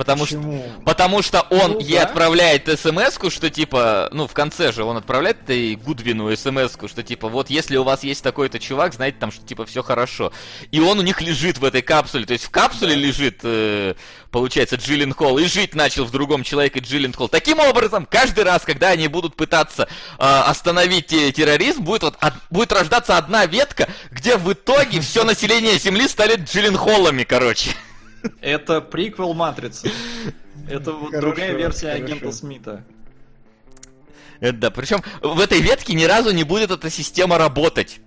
Потому 0.00 0.24
что 0.24 0.36
Почему? 0.36 0.64
Потому 0.86 1.20
что 1.20 1.42
он 1.50 1.72
Ну 1.72 1.80
ей 1.80 1.98
да. 1.98 2.04
отправляет 2.04 2.68
смс 2.80 3.18
что 3.28 3.50
типа, 3.50 4.08
ну, 4.12 4.26
в 4.26 4.32
конце 4.32 4.72
же 4.72 4.82
он 4.82 4.96
отправляет 4.96 5.50
и 5.50 5.76
Гудвину 5.76 6.34
смс 6.34 6.78
что 6.90 7.02
типа, 7.02 7.28
вот 7.28 7.50
если 7.50 7.76
у 7.76 7.82
вас 7.84 8.02
есть 8.02 8.24
такой-то 8.24 8.58
чувак, 8.58 8.94
знаете, 8.94 9.18
там, 9.20 9.30
что 9.30 9.44
типа 9.44 9.66
все 9.66 9.82
хорошо. 9.82 10.32
И 10.70 10.80
он 10.80 10.98
у 11.00 11.02
них 11.02 11.20
лежит 11.20 11.58
в 11.58 11.64
этой 11.66 11.82
капсуле, 11.82 12.24
то 12.24 12.32
есть 12.32 12.46
в 12.46 12.50
капсуле 12.50 12.94
лежит, 12.94 13.40
э, 13.42 13.92
получается, 14.30 14.76
Джиллин 14.76 15.12
Холл, 15.12 15.36
и 15.36 15.44
жить 15.44 15.74
начал 15.74 16.06
в 16.06 16.10
другом 16.10 16.44
человеке 16.44 16.80
Джиллин 16.80 17.12
Холл. 17.12 17.28
Таким 17.28 17.58
образом, 17.60 18.08
каждый 18.10 18.44
раз, 18.44 18.62
когда 18.62 18.88
они 18.88 19.06
будут 19.06 19.36
пытаться 19.36 19.82
э, 19.82 20.22
остановить 20.22 21.08
те- 21.08 21.30
терроризм, 21.30 21.82
будет, 21.82 22.04
вот, 22.04 22.16
от- 22.20 22.32
будет 22.48 22.72
рождаться 22.72 23.18
одна 23.18 23.44
ветка, 23.44 23.86
где 24.10 24.38
в 24.38 24.50
итоге 24.50 25.02
все 25.02 25.24
население 25.24 25.78
Земли 25.78 26.08
станет 26.08 26.50
Джиллин 26.50 26.78
Холлами, 26.78 27.24
короче. 27.24 27.72
Это 28.40 28.80
приквел 28.80 29.34
Матрицы. 29.34 29.90
Это 30.68 30.92
вот 30.92 31.10
Хорошо, 31.10 31.26
другая 31.26 31.52
версия 31.54 31.92
хорошо. 31.92 32.04
агента 32.04 32.32
Смита. 32.32 32.84
Это 34.40 34.58
да, 34.58 34.70
причем 34.70 35.02
в 35.20 35.40
этой 35.40 35.60
ветке 35.60 35.94
ни 35.94 36.04
разу 36.04 36.30
не 36.30 36.44
будет 36.44 36.70
эта 36.70 36.90
система 36.90 37.38
работать. 37.38 38.00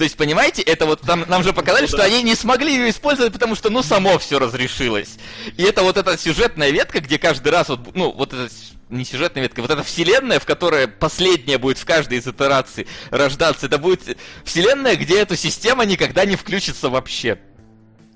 То 0.00 0.04
есть, 0.04 0.16
понимаете, 0.16 0.62
это 0.62 0.86
вот 0.86 1.02
там, 1.02 1.26
нам 1.28 1.42
же 1.42 1.52
показали, 1.52 1.86
что 1.86 2.02
они 2.02 2.22
не 2.22 2.34
смогли 2.34 2.72
ее 2.74 2.88
использовать, 2.88 3.34
потому 3.34 3.54
что, 3.54 3.68
ну, 3.68 3.82
само 3.82 4.18
все 4.18 4.38
разрешилось. 4.38 5.18
И 5.58 5.62
это 5.62 5.82
вот 5.82 5.98
эта 5.98 6.16
сюжетная 6.16 6.70
ветка, 6.70 7.00
где 7.00 7.18
каждый 7.18 7.52
раз 7.52 7.68
вот, 7.68 7.94
ну, 7.94 8.10
вот 8.10 8.32
это 8.32 8.50
не 8.88 9.04
сюжетная 9.04 9.42
ветка, 9.42 9.60
вот 9.60 9.70
эта 9.70 9.82
вселенная, 9.82 10.40
в 10.40 10.46
которой 10.46 10.88
последняя 10.88 11.58
будет 11.58 11.76
в 11.76 11.84
каждой 11.84 12.16
из 12.16 12.26
итераций 12.26 12.86
рождаться, 13.10 13.66
это 13.66 13.76
будет 13.76 14.16
вселенная, 14.42 14.96
где 14.96 15.20
эта 15.20 15.36
система 15.36 15.84
никогда 15.84 16.24
не 16.24 16.36
включится 16.36 16.88
вообще. 16.88 17.38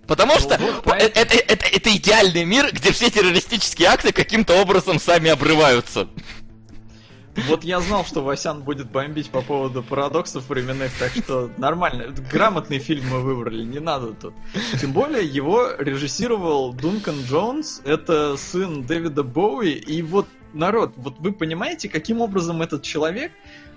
Потому 0.06 0.34
ну, 0.34 0.40
что 0.40 0.58
вот, 0.84 0.94
это, 0.94 1.20
это, 1.20 1.36
это, 1.36 1.66
это 1.66 1.96
идеальный 1.96 2.44
мир, 2.44 2.70
где 2.72 2.92
все 2.92 3.10
террористические 3.10 3.88
акты 3.88 4.12
каким-то 4.12 4.60
образом 4.60 4.98
сами 4.98 5.30
обрываются. 5.30 6.08
Вот 7.48 7.64
я 7.64 7.80
знал, 7.80 8.04
что 8.04 8.22
Васян 8.22 8.62
будет 8.62 8.90
бомбить 8.90 9.28
по 9.30 9.42
поводу 9.42 9.82
парадоксов 9.82 10.48
временных, 10.48 10.92
так 10.98 11.10
что 11.12 11.50
нормально. 11.56 12.14
Грамотный 12.30 12.78
фильм 12.78 13.08
мы 13.10 13.20
выбрали, 13.20 13.64
не 13.64 13.80
надо 13.80 14.12
тут. 14.14 14.34
Тем 14.80 14.92
более 14.92 15.24
его 15.24 15.70
режиссировал 15.76 16.72
Дункан 16.72 17.22
Джонс, 17.22 17.82
это 17.84 18.36
сын 18.36 18.82
Дэвида 18.84 19.24
Боуи, 19.24 19.72
и 19.72 20.02
вот 20.02 20.28
народ, 20.52 20.92
вот 20.96 21.18
вы 21.18 21.32
понимаете, 21.32 21.88
каким 21.88 22.20
образом 22.20 22.62
этот 22.62 22.82
человек, 22.82 23.32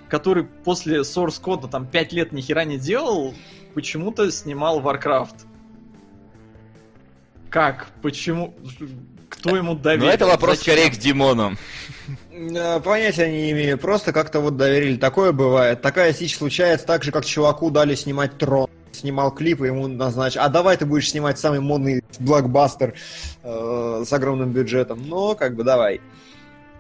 который 0.08 0.44
после 0.44 1.00
Source 1.00 1.42
Code 1.42 1.68
там 1.70 1.88
5 1.88 2.14
лет 2.14 2.32
ни 2.32 2.42
хера 2.42 2.64
не 2.64 2.78
делал, 2.78 3.34
почему-то 3.74 4.32
снимал 4.32 4.82
Warcraft. 4.82 5.47
Как? 7.58 7.88
Почему? 8.04 8.54
Кто 9.30 9.56
ему 9.56 9.74
доверил? 9.74 10.06
Ну, 10.06 10.12
это 10.12 10.28
вопрос 10.28 10.60
Зачем? 10.60 10.76
скорее 10.76 10.92
к 10.92 10.98
Димону. 11.00 11.56
Э, 12.32 12.80
понятия 12.80 13.32
не 13.32 13.50
имею. 13.50 13.80
Просто 13.80 14.14
как-то 14.14 14.42
вот 14.42 14.58
доверили. 14.58 14.96
Такое 14.98 15.32
бывает. 15.32 15.82
Такая 15.82 16.14
сич 16.14 16.38
случается 16.38 16.86
так 16.86 17.04
же, 17.04 17.12
как 17.12 17.26
чуваку 17.26 17.72
дали 17.72 17.96
снимать 17.96 18.38
трон. 18.38 18.70
Снимал 18.92 19.32
клип, 19.34 19.64
и 19.64 19.66
ему 19.66 19.88
назначили. 19.88 20.42
А 20.42 20.50
давай 20.50 20.78
ты 20.78 20.86
будешь 20.86 21.10
снимать 21.10 21.40
самый 21.40 21.60
модный 21.60 22.04
блокбастер 22.20 22.94
э, 23.42 24.04
с 24.06 24.14
огромным 24.14 24.52
бюджетом. 24.52 25.02
Ну, 25.08 25.36
как 25.36 25.56
бы 25.56 25.64
давай. 25.64 26.00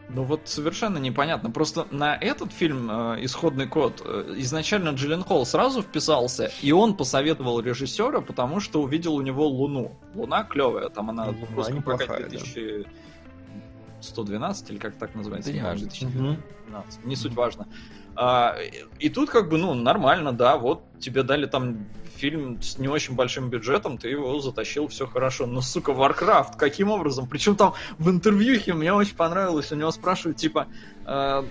Ну 0.09 0.23
вот 0.23 0.43
совершенно 0.45 0.99
непонятно. 0.99 1.51
Просто 1.51 1.85
на 1.91 2.15
этот 2.15 2.53
фильм 2.53 2.89
э, 2.89 3.25
«Исходный 3.25 3.67
код» 3.67 4.01
э, 4.05 4.35
изначально 4.37 4.89
Джиллен 4.89 5.23
Холл 5.23 5.45
сразу 5.45 5.81
вписался, 5.81 6.49
и 6.61 6.71
он 6.71 6.95
посоветовал 6.95 7.59
режиссера, 7.59 8.21
потому 8.21 8.61
что 8.61 8.81
увидел 8.81 9.15
у 9.15 9.21
него 9.21 9.45
Луну. 9.47 9.99
Луна 10.15 10.43
клевая, 10.43 10.87
там 10.89 11.09
она 11.09 11.31
в 11.31 11.55
русском 11.55 11.83
прокате 11.83 12.27
2112 12.29 14.69
или 14.69 14.77
как 14.77 14.95
так 14.95 15.13
называется? 15.13 15.51
Да, 15.51 15.73
не 15.73 15.81
2012. 15.81 17.05
Не 17.05 17.15
суть 17.17 17.33
важно. 17.33 17.67
А, 18.15 18.55
и 18.99 19.09
тут 19.09 19.29
как 19.29 19.49
бы, 19.49 19.57
ну, 19.57 19.73
нормально, 19.73 20.31
да, 20.31 20.55
вот 20.57 20.85
тебе 20.99 21.23
дали 21.23 21.47
там 21.47 21.85
фильм 22.17 22.61
с 22.61 22.77
не 22.77 22.87
очень 22.87 23.15
большим 23.15 23.49
бюджетом, 23.49 23.97
ты 23.97 24.09
его 24.09 24.39
затащил, 24.39 24.87
все 24.87 25.07
хорошо. 25.07 25.45
Но, 25.45 25.61
сука, 25.61 25.91
Warcraft, 25.91 26.57
каким 26.57 26.89
образом? 26.89 27.27
Причем 27.27 27.55
там 27.55 27.73
в 27.97 28.09
интервьюхе 28.09 28.73
мне 28.73 28.93
очень 28.93 29.15
понравилось, 29.15 29.71
у 29.71 29.75
него 29.75 29.91
спрашивают, 29.91 30.37
типа, 30.37 30.67
э, 31.05 31.43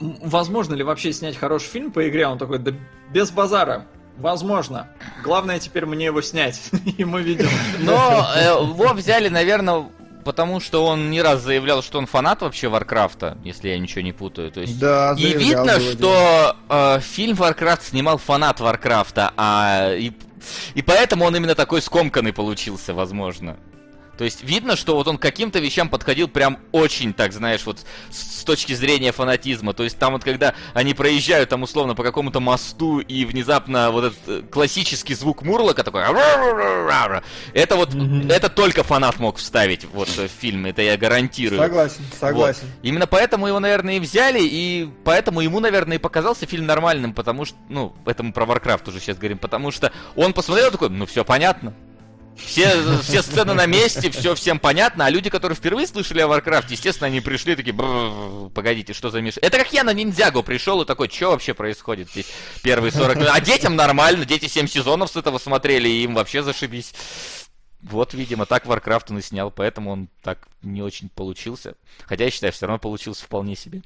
возможно 0.00 0.74
ли 0.74 0.82
вообще 0.82 1.12
снять 1.12 1.36
хороший 1.36 1.68
фильм 1.68 1.92
по 1.92 2.08
игре? 2.08 2.26
Он 2.26 2.38
такой, 2.38 2.58
да 2.58 2.72
без 3.12 3.30
базара. 3.30 3.86
Возможно. 4.18 4.88
Главное 5.24 5.58
теперь 5.58 5.86
мне 5.86 6.06
его 6.06 6.20
снять, 6.20 6.60
и 6.98 7.04
мы 7.04 7.22
видим. 7.22 7.48
Но 7.80 8.26
э, 8.36 8.44
его 8.44 8.92
взяли, 8.92 9.28
наверное, 9.28 9.90
потому 10.24 10.60
что 10.60 10.84
он 10.86 11.10
не 11.10 11.22
раз 11.22 11.42
заявлял, 11.42 11.82
что 11.82 11.98
он 11.98 12.06
фанат 12.06 12.42
вообще 12.42 12.68
Warcraft 12.68 13.24
а, 13.24 13.38
если 13.44 13.68
я 13.68 13.78
ничего 13.78 14.02
не 14.02 14.12
путаю. 14.12 14.50
То 14.50 14.60
есть... 14.60 14.78
Да, 14.78 15.14
и 15.18 15.34
видно, 15.34 15.80
что 15.80 16.56
э, 16.68 17.00
фильм 17.00 17.36
Warcraft 17.36 17.84
снимал 17.84 18.18
фанат 18.18 18.60
Warcraft 18.60 19.18
а, 19.18 19.32
а 19.36 19.94
и, 19.94 20.12
и 20.74 20.82
поэтому 20.82 21.24
он 21.24 21.36
именно 21.36 21.54
такой 21.54 21.82
скомканный 21.82 22.32
получился, 22.32 22.94
возможно. 22.94 23.56
То 24.16 24.24
есть 24.24 24.42
видно, 24.42 24.76
что 24.76 24.94
вот 24.94 25.08
он 25.08 25.18
к 25.18 25.22
каким-то 25.22 25.58
вещам 25.58 25.88
подходил 25.88 26.28
прям 26.28 26.58
очень, 26.70 27.12
так 27.12 27.32
знаешь, 27.32 27.64
вот 27.64 27.78
с 28.10 28.44
точки 28.44 28.74
зрения 28.74 29.12
фанатизма. 29.12 29.72
То 29.72 29.84
есть 29.84 29.98
там 29.98 30.12
вот 30.12 30.24
когда 30.24 30.54
они 30.74 30.94
проезжают 30.94 31.48
там 31.48 31.62
условно 31.62 31.94
по 31.94 32.02
какому-то 32.02 32.40
мосту 32.40 33.00
и 33.00 33.24
внезапно 33.24 33.90
вот 33.90 34.04
этот 34.04 34.18
э, 34.28 34.42
классический 34.42 35.14
звук 35.14 35.42
Мурлока 35.42 35.82
такой... 35.82 36.02
Это 37.54 37.76
вот, 37.76 37.94
mm-hmm. 37.94 38.32
это 38.32 38.48
только 38.48 38.82
фанат 38.82 39.18
мог 39.18 39.38
вставить 39.38 39.84
вот 39.84 40.08
в 40.08 40.28
фильм, 40.28 40.66
это 40.66 40.82
я 40.82 40.96
гарантирую. 40.96 41.60
Согласен, 41.60 42.04
согласен. 42.18 42.62
Вот. 42.62 42.70
Именно 42.82 43.06
поэтому 43.06 43.46
его, 43.46 43.60
наверное, 43.60 43.96
и 43.96 44.00
взяли, 44.00 44.40
и 44.42 44.88
поэтому 45.04 45.40
ему, 45.40 45.60
наверное, 45.60 45.96
и 45.96 46.00
показался 46.00 46.46
фильм 46.46 46.66
нормальным, 46.66 47.14
потому 47.14 47.44
что, 47.44 47.56
ну, 47.68 47.94
это 48.04 48.22
мы 48.22 48.32
про 48.32 48.44
Warcraft 48.44 48.88
уже 48.88 49.00
сейчас 49.00 49.16
говорим, 49.16 49.38
потому 49.38 49.70
что 49.70 49.92
он 50.16 50.32
посмотрел 50.32 50.70
такой, 50.70 50.90
ну, 50.90 51.06
все 51.06 51.24
понятно, 51.24 51.74
все, 52.36 52.98
все 53.02 53.22
сцены 53.22 53.54
на 53.54 53.66
месте, 53.66 54.10
все 54.10 54.34
всем 54.34 54.58
понятно, 54.58 55.06
а 55.06 55.10
люди, 55.10 55.30
которые 55.30 55.56
впервые 55.56 55.86
слышали 55.86 56.20
о 56.20 56.26
Warcraft, 56.26 56.66
естественно, 56.70 57.06
они 57.06 57.20
пришли 57.20 57.56
такие, 57.56 57.74
погодите, 58.54 58.92
что 58.92 59.10
за 59.10 59.20
Миша? 59.20 59.40
Это 59.40 59.58
как 59.58 59.72
я 59.72 59.84
на 59.84 59.92
Ниндзягу 59.92 60.42
пришел 60.42 60.82
и 60.82 60.86
такой, 60.86 61.08
что 61.08 61.30
вообще 61.30 61.54
происходит 61.54 62.10
здесь 62.10 62.26
первые 62.62 62.92
40 62.92 63.16
минут? 63.16 63.30
А 63.32 63.40
детям 63.40 63.76
нормально, 63.76 64.24
дети 64.24 64.46
7 64.46 64.66
сезонов 64.66 65.10
с 65.10 65.16
этого 65.16 65.38
смотрели, 65.38 65.88
и 65.88 66.04
им 66.04 66.14
вообще 66.14 66.42
зашибись. 66.42 66.94
Вот, 67.82 68.14
видимо, 68.14 68.46
так 68.46 68.64
Warcraft 68.66 69.06
он 69.10 69.18
и 69.18 69.22
снял, 69.22 69.50
поэтому 69.50 69.90
он 69.90 70.08
так 70.22 70.46
не 70.62 70.82
очень 70.82 71.08
получился. 71.08 71.74
Хотя, 72.04 72.24
я 72.24 72.30
считаю, 72.30 72.52
все 72.52 72.66
равно 72.66 72.78
получился 72.78 73.24
вполне 73.24 73.56
себе. 73.56 73.82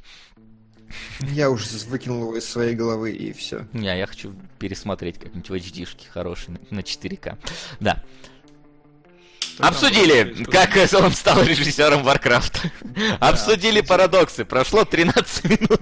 Я 1.20 1.50
уже 1.50 1.66
выкинул 1.88 2.22
его 2.22 2.36
из 2.36 2.44
своей 2.44 2.74
головы 2.74 3.12
и 3.12 3.32
все. 3.32 3.66
Не, 3.72 3.98
я 3.98 4.06
хочу 4.06 4.34
пересмотреть 4.58 5.18
как-нибудь 5.18 5.48
в 5.48 5.54
HD-шке 5.54 6.08
хороший 6.12 6.58
на 6.70 6.80
4К. 6.80 7.38
Да. 7.80 8.02
Обсудили, 9.58 10.44
как 10.44 10.70
он 11.02 11.12
стал 11.12 11.42
режиссером 11.42 12.06
Warcraft. 12.06 12.70
Обсудили 13.20 13.80
парадоксы. 13.80 14.44
Прошло 14.44 14.84
13 14.84 15.44
минут. 15.44 15.80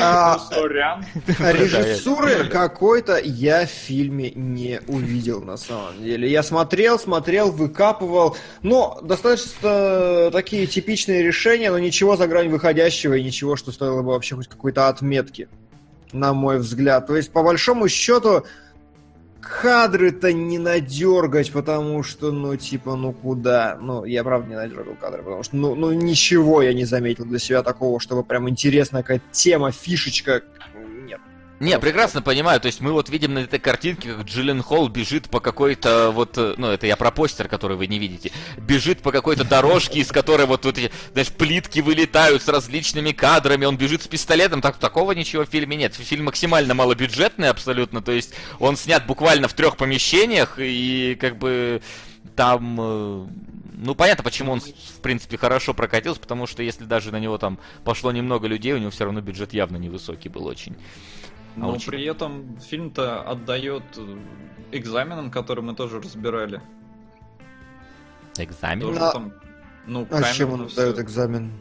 А, 0.00 0.38
режиссуры 1.52 2.44
какой-то 2.48 3.18
я 3.18 3.66
в 3.66 3.70
фильме 3.70 4.30
не 4.32 4.80
увидел, 4.86 5.42
на 5.42 5.56
самом 5.56 6.02
деле. 6.02 6.30
Я 6.30 6.42
смотрел, 6.42 6.98
смотрел, 6.98 7.50
выкапывал. 7.50 8.36
Но 8.62 9.00
достаточно 9.02 10.30
такие 10.30 10.66
типичные 10.66 11.22
решения, 11.22 11.70
но 11.70 11.78
ничего 11.78 12.16
за 12.16 12.26
грань 12.26 12.48
выходящего 12.48 13.14
и 13.14 13.22
ничего, 13.22 13.56
что 13.56 13.72
стоило 13.72 14.02
бы 14.02 14.08
вообще 14.08 14.36
хоть 14.36 14.48
какой-то 14.48 14.88
отметки, 14.88 15.48
на 16.12 16.32
мой 16.32 16.58
взгляд. 16.58 17.06
То 17.06 17.16
есть, 17.16 17.32
по 17.32 17.42
большому 17.42 17.88
счету, 17.88 18.44
кадры-то 19.42 20.32
не 20.32 20.58
надергать, 20.58 21.52
потому 21.52 22.02
что, 22.04 22.30
ну, 22.30 22.56
типа, 22.56 22.94
ну 22.94 23.12
куда? 23.12 23.76
Ну, 23.80 24.04
я 24.04 24.22
правда 24.22 24.48
не 24.48 24.54
надергал 24.54 24.94
кадры, 24.94 25.22
потому 25.22 25.42
что, 25.42 25.56
ну, 25.56 25.74
ну 25.74 25.92
ничего 25.92 26.62
я 26.62 26.72
не 26.72 26.84
заметил 26.84 27.24
для 27.24 27.40
себя 27.40 27.62
такого, 27.62 27.98
чтобы 27.98 28.22
прям 28.22 28.48
интересная 28.48 29.02
какая-то 29.02 29.24
тема, 29.32 29.72
фишечка. 29.72 30.42
Не, 31.62 31.78
прекрасно 31.78 32.22
понимаю. 32.22 32.60
То 32.60 32.66
есть 32.66 32.80
мы 32.80 32.90
вот 32.90 33.08
видим 33.08 33.34
на 33.34 33.38
этой 33.38 33.60
картинке, 33.60 34.14
как 34.14 34.26
Джиллен 34.26 34.64
Холл 34.64 34.88
бежит 34.88 35.30
по 35.30 35.38
какой-то 35.38 36.10
вот, 36.10 36.36
э, 36.36 36.54
ну 36.56 36.66
это 36.66 36.88
я 36.88 36.96
про 36.96 37.12
постер, 37.12 37.46
который 37.46 37.76
вы 37.76 37.86
не 37.86 38.00
видите, 38.00 38.32
бежит 38.58 39.00
по 39.00 39.12
какой-то 39.12 39.44
дорожке, 39.44 40.00
из 40.00 40.08
которой 40.08 40.46
вот 40.46 40.66
эти, 40.66 40.90
знаешь, 41.12 41.28
плитки 41.28 41.78
вылетают 41.78 42.42
с 42.42 42.48
различными 42.48 43.12
кадрами, 43.12 43.64
он 43.64 43.76
бежит 43.76 44.02
с 44.02 44.08
пистолетом, 44.08 44.60
так 44.60 44.76
такого 44.78 45.12
ничего 45.12 45.44
в 45.44 45.50
фильме 45.50 45.76
нет. 45.76 45.94
Фильм 45.94 46.24
максимально 46.24 46.74
малобюджетный 46.74 47.48
абсолютно, 47.48 48.02
то 48.02 48.10
есть 48.10 48.34
он 48.58 48.76
снят 48.76 49.06
буквально 49.06 49.46
в 49.46 49.52
трех 49.52 49.76
помещениях 49.76 50.56
и 50.58 51.16
как 51.20 51.38
бы 51.38 51.80
там 52.34 52.76
э, 52.80 53.26
ну, 53.74 53.94
понятно, 53.94 54.24
почему 54.24 54.50
он, 54.50 54.60
в 54.60 55.00
принципе, 55.00 55.36
хорошо 55.36 55.74
прокатился, 55.74 56.20
потому 56.20 56.48
что 56.48 56.64
если 56.64 56.82
даже 56.82 57.12
на 57.12 57.20
него 57.20 57.38
там 57.38 57.60
пошло 57.84 58.10
немного 58.10 58.48
людей, 58.48 58.72
у 58.72 58.78
него 58.78 58.90
все 58.90 59.04
равно 59.04 59.20
бюджет 59.20 59.54
явно 59.54 59.76
невысокий 59.76 60.28
был 60.28 60.46
очень. 60.46 60.74
Но 61.56 61.72
очень... 61.72 61.90
при 61.90 62.04
этом 62.04 62.58
фильм-то 62.58 63.22
отдает 63.22 63.82
экзаменам, 64.70 65.30
которые 65.30 65.64
мы 65.64 65.74
тоже 65.74 66.00
разбирали. 66.00 66.60
Экзамен? 68.38 68.94
На... 68.94 69.12
Там, 69.12 69.32
ну, 69.86 70.06
а 70.10 70.22
чем 70.32 70.52
он 70.52 70.62
отдает 70.62 70.98
экзамен? 70.98 71.52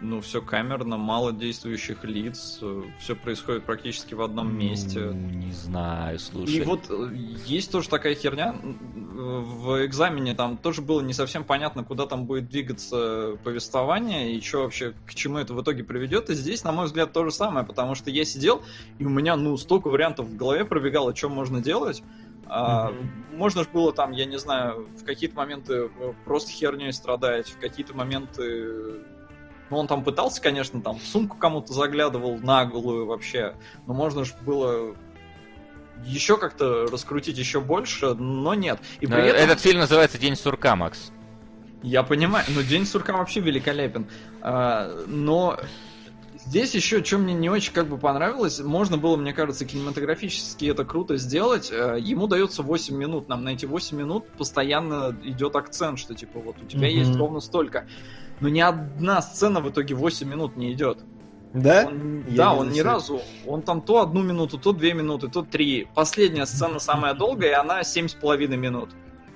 Ну, 0.00 0.20
все 0.20 0.40
камерно, 0.40 0.96
мало 0.96 1.32
действующих 1.32 2.04
лиц, 2.04 2.60
все 3.00 3.16
происходит 3.16 3.64
практически 3.64 4.14
в 4.14 4.22
одном 4.22 4.56
месте. 4.56 5.10
Не 5.12 5.52
знаю, 5.52 6.18
слушай. 6.18 6.54
И 6.54 6.60
вот 6.60 6.86
э, 6.88 7.10
есть 7.46 7.72
тоже 7.72 7.88
такая 7.88 8.14
херня. 8.14 8.54
В 8.62 9.84
экзамене 9.84 10.34
там 10.34 10.56
тоже 10.56 10.82
было 10.82 11.00
не 11.00 11.12
совсем 11.12 11.42
понятно, 11.42 11.82
куда 11.82 12.06
там 12.06 12.26
будет 12.26 12.48
двигаться 12.48 13.36
повествование 13.42 14.34
и 14.34 14.40
что 14.40 14.62
вообще, 14.62 14.94
к 15.06 15.14
чему 15.14 15.38
это 15.38 15.52
в 15.54 15.62
итоге 15.62 15.82
приведет. 15.82 16.30
И 16.30 16.34
здесь, 16.34 16.62
на 16.62 16.70
мой 16.70 16.86
взгляд, 16.86 17.12
то 17.12 17.24
же 17.24 17.32
самое, 17.32 17.66
потому 17.66 17.96
что 17.96 18.10
я 18.10 18.24
сидел, 18.24 18.62
и 18.98 19.04
у 19.04 19.10
меня, 19.10 19.36
ну, 19.36 19.56
столько 19.56 19.88
вариантов 19.88 20.26
в 20.26 20.36
голове 20.36 20.64
пробегало, 20.64 21.14
что 21.14 21.28
можно 21.28 21.60
делать. 21.60 22.02
А, 22.46 22.90
mm-hmm. 22.90 23.36
Можно 23.36 23.64
же 23.64 23.68
было 23.70 23.92
там, 23.92 24.12
я 24.12 24.24
не 24.24 24.38
знаю, 24.38 24.88
в 24.96 25.04
какие-то 25.04 25.36
моменты 25.36 25.90
э, 25.94 26.12
просто 26.24 26.50
херней 26.50 26.92
страдать, 26.92 27.50
в 27.50 27.58
какие-то 27.58 27.94
моменты 27.94 29.02
ну, 29.70 29.78
он 29.78 29.86
там 29.86 30.04
пытался, 30.04 30.40
конечно, 30.40 30.80
там 30.80 30.98
в 30.98 31.04
сумку 31.04 31.36
кому-то 31.36 31.72
заглядывал 31.72 32.38
наглую 32.38 33.06
вообще, 33.06 33.54
но 33.86 33.94
можно 33.94 34.24
же 34.24 34.34
было 34.42 34.94
еще 36.04 36.36
как-то 36.36 36.86
раскрутить 36.86 37.38
еще 37.38 37.60
больше, 37.60 38.14
но 38.14 38.54
нет. 38.54 38.78
И 39.00 39.06
при 39.06 39.28
этом... 39.28 39.40
Этот 39.40 39.60
фильм 39.60 39.80
называется 39.80 40.18
«День 40.18 40.36
сурка», 40.36 40.76
Макс. 40.76 41.10
Я 41.82 42.02
понимаю, 42.02 42.44
но 42.48 42.62
«День 42.62 42.86
сурка» 42.86 43.12
вообще 43.12 43.40
великолепен. 43.40 44.06
А, 44.40 45.04
но 45.06 45.58
Здесь 46.48 46.74
еще, 46.74 47.04
что 47.04 47.18
мне 47.18 47.34
не 47.34 47.50
очень 47.50 47.74
как 47.74 47.88
бы 47.88 47.98
понравилось, 47.98 48.58
можно 48.60 48.96
было, 48.96 49.16
мне 49.16 49.34
кажется, 49.34 49.66
кинематографически 49.66 50.64
это 50.64 50.86
круто 50.86 51.18
сделать. 51.18 51.70
Э, 51.70 51.98
ему 52.00 52.26
дается 52.26 52.62
8 52.62 52.96
минут, 52.96 53.28
нам 53.28 53.44
на 53.44 53.50
эти 53.50 53.66
8 53.66 53.94
минут 53.94 54.26
постоянно 54.30 55.14
идет 55.24 55.56
акцент, 55.56 55.98
что 55.98 56.14
типа 56.14 56.38
вот 56.38 56.56
у 56.62 56.64
тебя 56.64 56.88
mm-hmm. 56.88 56.92
есть 56.92 57.16
ровно 57.16 57.40
столько. 57.40 57.86
Но 58.40 58.48
ни 58.48 58.60
одна 58.60 59.22
сцена 59.22 59.60
в 59.60 59.70
итоге 59.70 59.94
8 59.94 60.28
минут 60.28 60.56
не 60.56 60.72
идет. 60.72 60.98
Да? 61.52 61.86
Он, 61.86 62.24
да, 62.28 62.52
он 62.52 62.70
ни 62.70 62.80
разу. 62.80 63.20
Он 63.46 63.62
там 63.62 63.80
то 63.80 64.00
одну 64.00 64.22
минуту, 64.22 64.58
то 64.58 64.72
две 64.72 64.92
минуты, 64.92 65.28
то 65.28 65.42
три. 65.42 65.88
Последняя 65.94 66.46
сцена 66.46 66.78
самая 66.78 67.14
долгая, 67.14 67.50
и 67.50 67.54
она 67.54 67.82
семь 67.84 68.08
с 68.08 68.14
половиной 68.14 68.56
минут. 68.58 68.90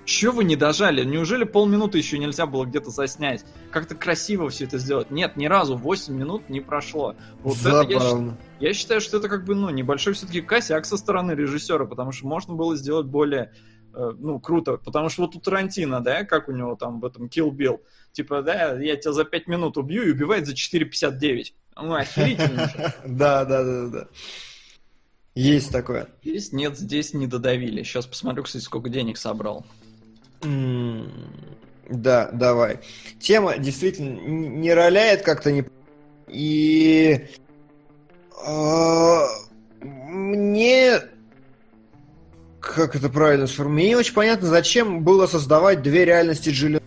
Че 0.05 0.33
вы 0.33 0.43
не 0.43 0.57
дожали? 0.57 1.05
Неужели 1.05 1.45
полминуты 1.45 1.99
еще 1.99 2.19
нельзя 2.19 2.47
было 2.47 2.65
где-то 2.65 2.91
заснять? 2.91 3.45
Как-то 3.71 3.95
красиво 3.95 4.49
все 4.49 4.65
это 4.65 4.79
сделать? 4.79 5.11
Нет, 5.11 5.37
ни 5.37 5.47
разу 5.47 5.77
8 5.77 6.13
минут 6.13 6.49
не 6.49 6.61
прошло. 6.61 7.15
Вот 7.43 7.57
это 7.61 7.87
я, 7.89 8.37
я 8.59 8.75
считаю, 8.75 9.01
что 9.01 9.19
это 9.19 9.29
как 9.29 9.45
бы, 9.45 9.55
ну, 9.55 9.71
небольшой 9.71 10.15
все-таки 10.15 10.41
косяк 10.41 10.87
со 10.87 10.97
стороны 10.97 11.33
режиссера, 11.33 11.85
потому 11.87 12.11
что 12.11 12.27
можно 12.27 12.55
было 12.55 12.77
сделать 12.77 13.07
более, 13.07 13.53
ну, 13.93 14.41
круто. 14.41 14.77
Потому 14.77 15.09
что 15.09 15.23
вот 15.23 15.35
у 15.37 15.41
Тарантино, 15.41 16.01
да, 16.01 16.25
как 16.25 16.49
у 16.49 16.53
него 16.53 16.77
там 16.77 17.01
в 17.01 17.05
этом 17.05 17.27
Kill 17.27 17.51
Bill, 17.51 17.81
типа, 18.13 18.43
да, 18.43 18.79
я 18.79 18.97
тебя 18.97 19.13
за 19.13 19.25
5 19.25 19.47
минут 19.49 19.77
убью 19.77 20.03
и 20.05 20.13
убивает 20.13 20.47
за 20.47 20.55
4,59. 20.55 21.53
Ну, 21.77 21.95
охерительно 21.95 22.71
Да, 23.07 23.45
да, 23.45 23.65
да, 23.65 23.87
да. 23.89 24.09
Есть 25.35 25.73
такое. 25.73 26.09
Здесь 26.23 26.53
нет, 26.53 26.79
здесь 26.79 27.15
не 27.15 27.27
додавили. 27.27 27.83
Сейчас 27.83 28.07
посмотрю, 28.07 28.43
кстати, 28.43 28.63
сколько 28.63 28.91
денег 28.91 29.17
собрал. 29.17 29.65
Да, 30.41 32.31
давай. 32.33 32.81
Тема 33.19 33.59
действительно 33.59 34.19
не 34.19 34.73
роляет 34.75 35.23
как-то 35.23 35.51
не... 35.53 35.65
И... 36.29 37.29
А, 38.47 39.27
мне... 39.81 41.01
Как 42.62 42.95
это 42.95 43.09
правильно 43.09 43.49
сформулировать? 43.49 43.88
Не 43.88 43.97
очень 43.97 44.14
понятно, 44.14 44.47
зачем 44.47 45.02
было 45.02 45.26
создавать 45.26 45.83
две 45.83 46.04
реальности 46.04 46.50
Джиллиан 46.50 46.81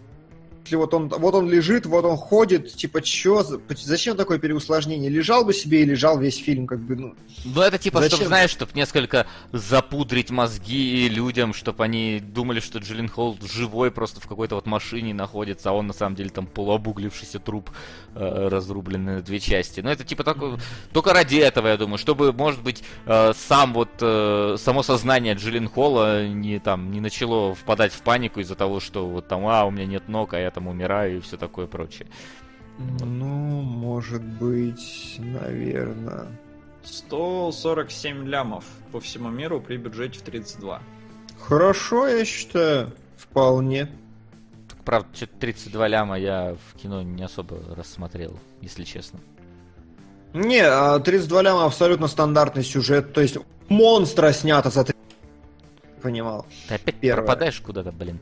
если 0.65 0.77
вот 0.77 0.93
он, 0.93 1.09
вот 1.09 1.35
он 1.35 1.49
лежит, 1.49 1.85
вот 1.85 2.05
он 2.05 2.17
ходит, 2.17 2.73
типа, 2.73 3.01
чё, 3.01 3.45
зачем 3.69 4.17
такое 4.17 4.39
переусложнение? 4.39 5.09
Лежал 5.09 5.45
бы 5.45 5.53
себе 5.53 5.83
и 5.83 5.85
лежал 5.85 6.19
весь 6.19 6.37
фильм, 6.37 6.65
как 6.65 6.79
бы, 6.79 6.95
ну... 6.95 7.15
Ну, 7.43 7.61
это 7.61 7.77
типа, 7.77 7.99
зачем? 7.99 8.17
чтобы, 8.17 8.27
знаешь, 8.27 8.49
чтобы 8.49 8.71
несколько 8.73 9.27
запудрить 9.51 10.31
мозги 10.31 11.07
людям, 11.07 11.53
чтобы 11.53 11.83
они 11.83 12.19
думали, 12.19 12.59
что 12.59 12.79
Джиллин 12.79 13.09
Холл 13.09 13.37
живой 13.43 13.91
просто 13.91 14.19
в 14.21 14.27
какой-то 14.27 14.55
вот 14.55 14.65
машине 14.65 15.13
находится, 15.13 15.69
а 15.69 15.73
он 15.73 15.87
на 15.87 15.93
самом 15.93 16.15
деле 16.15 16.29
там 16.29 16.47
полуобуглившийся 16.47 17.39
труп, 17.39 17.69
э, 18.15 18.47
разрубленный 18.49 19.15
на 19.17 19.21
две 19.21 19.39
части. 19.39 19.81
Ну, 19.81 19.89
это 19.89 20.03
типа 20.03 20.23
такое, 20.23 20.57
только 20.91 21.13
ради 21.13 21.37
этого, 21.37 21.67
я 21.67 21.77
думаю, 21.77 21.99
чтобы, 21.99 22.33
может 22.33 22.63
быть, 22.63 22.83
э, 23.05 23.33
сам 23.37 23.73
вот, 23.73 23.89
э, 24.01 24.55
само 24.57 24.81
сознание 24.81 25.35
Джиллин 25.35 25.69
Холла 25.69 26.27
не 26.27 26.57
там, 26.59 26.91
не 26.91 26.99
начало 26.99 27.53
впадать 27.53 27.93
в 27.93 28.01
панику 28.01 28.39
из-за 28.39 28.55
того, 28.55 28.79
что 28.79 29.05
вот 29.05 29.27
там, 29.27 29.45
а, 29.47 29.65
у 29.65 29.71
меня 29.71 29.85
нет 29.85 30.09
ног, 30.09 30.33
а 30.33 30.39
я 30.39 30.54
там 30.55 30.67
умираю 30.67 31.17
и 31.17 31.19
все 31.19 31.37
такое 31.37 31.67
прочее. 31.67 32.07
Ну, 32.79 33.61
может 33.61 34.23
быть, 34.23 35.17
наверное. 35.19 36.27
147 36.83 38.27
лямов 38.27 38.63
по 38.91 38.99
всему 38.99 39.29
миру 39.29 39.59
при 39.59 39.77
бюджете 39.77 40.19
в 40.19 40.21
32. 40.21 40.81
Хорошо, 41.39 42.07
я 42.07 42.25
считаю. 42.25 42.93
Вполне. 43.17 43.89
Так, 44.69 44.83
правда, 44.83 45.09
что-то 45.13 45.33
32 45.39 45.87
ляма 45.87 46.17
я 46.17 46.55
в 46.55 46.77
кино 46.77 47.01
не 47.01 47.23
особо 47.23 47.57
рассмотрел, 47.75 48.39
если 48.61 48.83
честно. 48.83 49.19
Не, 50.33 50.99
32 50.99 51.39
а 51.39 51.43
ляма 51.43 51.65
абсолютно 51.65 52.07
стандартный 52.07 52.63
сюжет. 52.63 53.13
То 53.13 53.21
есть 53.21 53.37
монстра 53.67 54.31
снято 54.31 54.69
за 54.69 54.85
понимал. 56.01 56.45
Ты 56.67 56.75
опять 56.75 56.95
Первое. 56.95 57.25
пропадаешь 57.25 57.59
куда-то, 57.61 57.91
блин. 57.91 58.19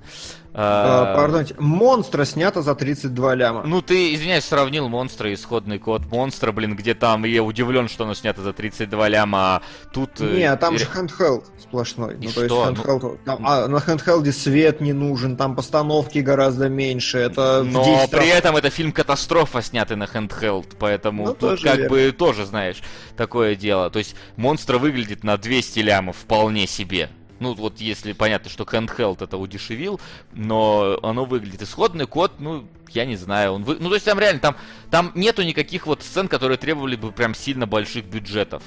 А, 0.55 1.15
пардонте, 1.15 1.55
монстра 1.57 2.25
снято 2.25 2.61
за 2.61 2.75
32 2.75 3.35
ляма. 3.35 3.63
Ну 3.63 3.81
ты, 3.81 4.13
извиняюсь, 4.13 4.43
сравнил 4.43 4.87
монстра, 4.87 5.33
исходный 5.33 5.79
код 5.79 6.05
монстра, 6.11 6.51
блин, 6.51 6.75
где 6.75 6.93
там, 6.93 7.23
я 7.25 7.41
удивлен, 7.43 7.89
что 7.89 8.03
оно 8.03 8.13
снято 8.13 8.41
за 8.41 8.53
32 8.53 9.07
ляма, 9.07 9.39
а 9.39 9.61
тут... 9.91 10.21
Э, 10.21 10.35
не, 10.35 10.43
а 10.43 10.55
там 10.55 10.77
же 10.77 10.85
handheld 10.85 11.45
сплошной. 11.59 12.15
И 12.15 12.25
ну, 12.25 12.29
что? 12.29 12.47
то 12.47 12.69
есть 12.69 12.79
handheld, 12.79 12.99
ну... 13.01 13.17
там, 13.25 13.47
а, 13.47 13.67
на 13.67 13.77
handheld 13.77 14.31
свет 14.31 14.79
не 14.79 14.93
нужен, 14.93 15.37
там 15.37 15.55
постановки 15.55 16.19
гораздо 16.19 16.69
меньше, 16.69 17.17
это 17.17 17.63
Но 17.63 18.07
при 18.07 18.17
раз... 18.17 18.27
этом 18.27 18.55
это 18.55 18.69
фильм-катастрофа, 18.69 19.63
снятый 19.63 19.97
на 19.97 20.03
handheld, 20.03 20.75
поэтому 20.77 21.25
ну, 21.25 21.33
тут 21.33 21.63
как 21.63 21.77
верно. 21.77 21.89
бы 21.89 22.11
тоже, 22.15 22.45
знаешь, 22.45 22.81
такое 23.17 23.55
дело. 23.55 23.89
То 23.89 23.97
есть 23.97 24.15
монстр 24.35 24.77
выглядит 24.77 25.23
на 25.23 25.37
200 25.37 25.79
лямов 25.79 26.17
вполне 26.17 26.67
себе. 26.67 27.09
Ну, 27.43 27.53
вот 27.53 27.81
если 27.81 28.13
понятно, 28.13 28.49
что 28.49 28.63
handheld 28.63 29.21
это 29.21 29.37
удешевил, 29.37 29.99
но 30.31 30.97
оно 31.03 31.25
выглядит. 31.25 31.61
Исходный 31.61 32.07
код, 32.07 32.31
ну, 32.39 32.65
я 32.91 33.05
не 33.05 33.17
знаю. 33.17 33.51
Он 33.51 33.63
вы... 33.65 33.75
Ну, 33.79 33.89
то 33.89 33.95
есть 33.95 34.05
там 34.05 34.17
реально, 34.17 34.39
там, 34.39 34.55
там 34.89 35.11
нету 35.13 35.43
никаких 35.43 35.85
вот 35.85 36.03
сцен, 36.03 36.29
которые 36.29 36.57
требовали 36.57 36.95
бы 36.95 37.11
прям 37.11 37.35
сильно 37.35 37.67
больших 37.67 38.05
бюджетов. 38.05 38.63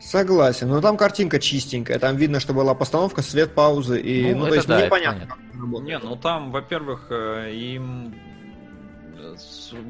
Согласен, 0.00 0.68
но 0.68 0.80
там 0.80 0.96
картинка 0.96 1.38
чистенькая, 1.38 2.00
там 2.00 2.16
видно, 2.16 2.40
что 2.40 2.52
была 2.52 2.74
постановка, 2.74 3.22
свет, 3.22 3.54
паузы, 3.54 4.00
и, 4.00 4.34
ну, 4.34 4.40
ну 4.40 4.48
то 4.48 4.54
есть 4.54 4.66
да, 4.66 4.84
непонятно. 4.84 5.36
Не, 5.82 5.98
ну 5.98 6.16
там, 6.16 6.50
во-первых, 6.50 7.06
э, 7.10 7.52
им 7.54 8.14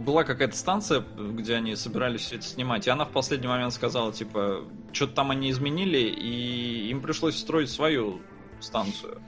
была 0.05 0.25
какая-то 0.25 0.57
станция, 0.57 1.05
где 1.17 1.55
они 1.55 1.77
собирались 1.77 2.23
все 2.23 2.37
это 2.37 2.45
снимать, 2.45 2.87
и 2.87 2.91
она 2.91 3.05
в 3.05 3.11
последний 3.11 3.49
момент 3.49 3.73
сказала, 3.73 4.13
типа, 4.13 4.65
что-то 4.93 5.15
там 5.15 5.31
они 5.31 5.51
изменили, 5.51 5.99
и 5.99 6.89
им 6.89 7.01
пришлось 7.01 7.37
строить 7.37 7.71
свою 7.71 8.21
станцию. 8.61 9.21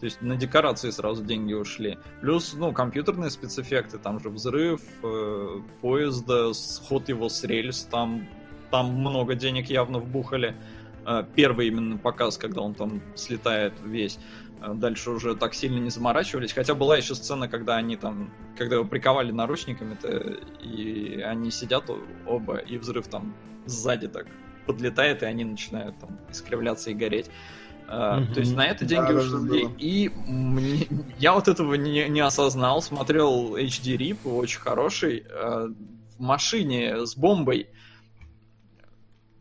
То 0.00 0.04
есть 0.04 0.20
на 0.20 0.36
декорации 0.36 0.90
сразу 0.90 1.24
деньги 1.24 1.54
ушли. 1.54 1.98
Плюс, 2.20 2.54
ну, 2.54 2.72
компьютерные 2.72 3.30
спецэффекты, 3.30 3.98
там 3.98 4.20
же 4.20 4.28
взрыв 4.28 4.82
э, 5.02 5.60
поезда, 5.80 6.52
сход 6.52 7.08
его 7.08 7.30
с 7.30 7.42
рельс, 7.44 7.82
там, 7.90 8.28
там 8.70 8.92
много 8.92 9.34
денег 9.34 9.70
явно 9.70 9.98
вбухали. 9.98 10.54
Э, 11.06 11.24
первый 11.34 11.68
именно 11.68 11.96
показ, 11.96 12.36
когда 12.36 12.60
он 12.60 12.74
там 12.74 13.00
слетает 13.14 13.72
весь. 13.84 14.18
А 14.60 14.74
дальше 14.74 15.10
уже 15.10 15.36
так 15.36 15.54
сильно 15.54 15.78
не 15.78 15.90
заморачивались. 15.90 16.52
Хотя 16.52 16.74
была 16.74 16.96
еще 16.96 17.14
сцена, 17.14 17.48
когда 17.48 17.76
они 17.76 17.96
там, 17.96 18.32
когда 18.56 18.76
его 18.76 18.84
приковали 18.84 19.32
наручниками-то, 19.32 20.08
и 20.62 21.20
они 21.20 21.50
сидят 21.50 21.90
оба, 22.26 22.56
и 22.56 22.78
взрыв 22.78 23.08
там 23.08 23.34
сзади 23.66 24.08
так 24.08 24.26
подлетает, 24.66 25.22
и 25.22 25.26
они 25.26 25.44
начинают 25.44 25.98
там 25.98 26.18
искривляться 26.30 26.90
и 26.90 26.94
гореть. 26.94 27.30
Uh, 27.88 28.32
То 28.34 28.40
есть 28.40 28.56
на 28.56 28.66
это 28.66 28.84
деньги 28.84 29.12
да, 29.12 29.18
ушли. 29.20 29.62
Да, 29.62 29.68
да. 29.68 29.74
И 29.78 30.08
мне, 30.08 30.88
я 31.18 31.34
вот 31.34 31.46
этого 31.46 31.74
не, 31.74 32.08
не 32.08 32.20
осознал. 32.20 32.82
Смотрел 32.82 33.56
HD 33.56 33.96
RIP, 33.96 34.28
очень 34.28 34.58
хороший. 34.58 35.20
Uh, 35.20 35.72
в 36.16 36.20
машине 36.20 37.06
с 37.06 37.16
бомбой. 37.16 37.68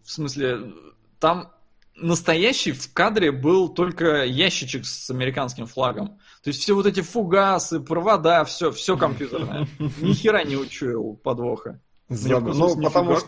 В 0.04 0.12
смысле, 0.12 0.74
там 1.20 1.52
настоящий 1.96 2.72
в 2.72 2.92
кадре 2.94 3.32
был 3.32 3.70
только 3.70 4.26
ящичек 4.26 4.86
с 4.86 5.10
американским 5.10 5.66
флагом. 5.66 6.20
То 6.44 6.50
есть 6.50 6.62
все 6.62 6.74
вот 6.74 6.86
эти 6.86 7.02
фугасы, 7.02 7.80
провода, 7.80 8.44
все, 8.46 8.72
все 8.72 8.98
компьютерное. 8.98 9.68
Ни 10.02 10.14
хера 10.14 10.44
не 10.44 10.56
учуял 10.58 11.16
подвоха. 11.16 11.82
Ну, 12.10 12.82
потому 12.82 13.18
что... 13.18 13.28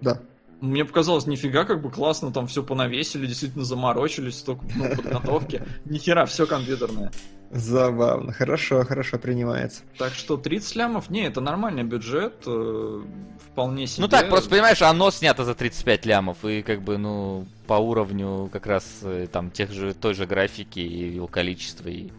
Да. 0.00 0.22
Мне 0.60 0.84
показалось, 0.84 1.26
нифига, 1.26 1.64
как 1.64 1.80
бы 1.80 1.90
классно, 1.90 2.32
там 2.32 2.48
все 2.48 2.64
понавесили, 2.64 3.26
действительно 3.26 3.64
заморочились, 3.64 4.38
столько 4.38 4.64
ну, 4.74 4.96
подготовки. 4.96 5.62
Ни 5.84 5.98
хера, 5.98 6.26
все 6.26 6.46
компьютерное. 6.46 7.12
Забавно. 7.50 8.32
Хорошо, 8.32 8.84
хорошо 8.84 9.18
принимается. 9.18 9.82
Так 9.96 10.14
что 10.14 10.36
30 10.36 10.76
лямов, 10.76 11.10
не, 11.10 11.26
это 11.26 11.40
нормальный 11.40 11.84
бюджет, 11.84 12.42
э, 12.46 13.02
вполне 13.38 13.86
себе. 13.86 14.02
Ну 14.02 14.08
так, 14.08 14.28
просто 14.28 14.50
понимаешь, 14.50 14.82
оно 14.82 15.10
снято 15.10 15.44
за 15.44 15.54
35 15.54 16.04
лямов, 16.04 16.44
и 16.44 16.62
как 16.62 16.82
бы, 16.82 16.98
ну, 16.98 17.46
по 17.66 17.74
уровню 17.74 18.50
как 18.52 18.66
раз 18.66 18.84
э, 19.02 19.28
там 19.30 19.50
тех 19.50 19.72
же, 19.72 19.94
той 19.94 20.14
же 20.14 20.26
графики 20.26 20.80
и 20.80 21.14
его 21.14 21.26
количества, 21.26 21.88
и 21.88 22.10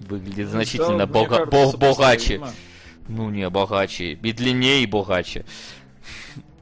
выглядит 0.00 0.46
ну, 0.46 0.52
значительно 0.52 0.98
да, 0.98 1.06
бога- 1.06 1.46
кажется, 1.46 1.76
богаче. 1.76 2.40
Ну 3.08 3.28
не, 3.30 3.50
богаче. 3.50 4.12
И 4.12 4.32
длиннее, 4.32 4.82
и 4.84 4.86
богаче. 4.86 5.44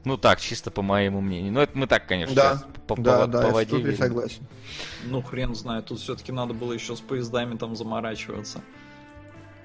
Ну 0.08 0.16
так, 0.16 0.40
чисто 0.40 0.70
по 0.70 0.80
моему 0.80 1.20
мнению. 1.20 1.52
Ну 1.52 1.60
это 1.60 1.76
мы 1.76 1.86
так, 1.86 2.06
конечно, 2.06 2.34
да, 2.34 2.62
по, 2.86 2.96
да, 2.96 3.20
по, 3.20 3.26
да, 3.26 3.42
по 3.42 3.48
воде 3.50 3.78
я 3.78 3.94
согласен. 3.94 4.40
Ну 5.04 5.20
хрен 5.20 5.54
знает, 5.54 5.84
тут 5.84 6.00
все-таки 6.00 6.32
надо 6.32 6.54
было 6.54 6.72
еще 6.72 6.96
с 6.96 7.00
поездами 7.00 7.58
там 7.58 7.76
заморачиваться. 7.76 8.62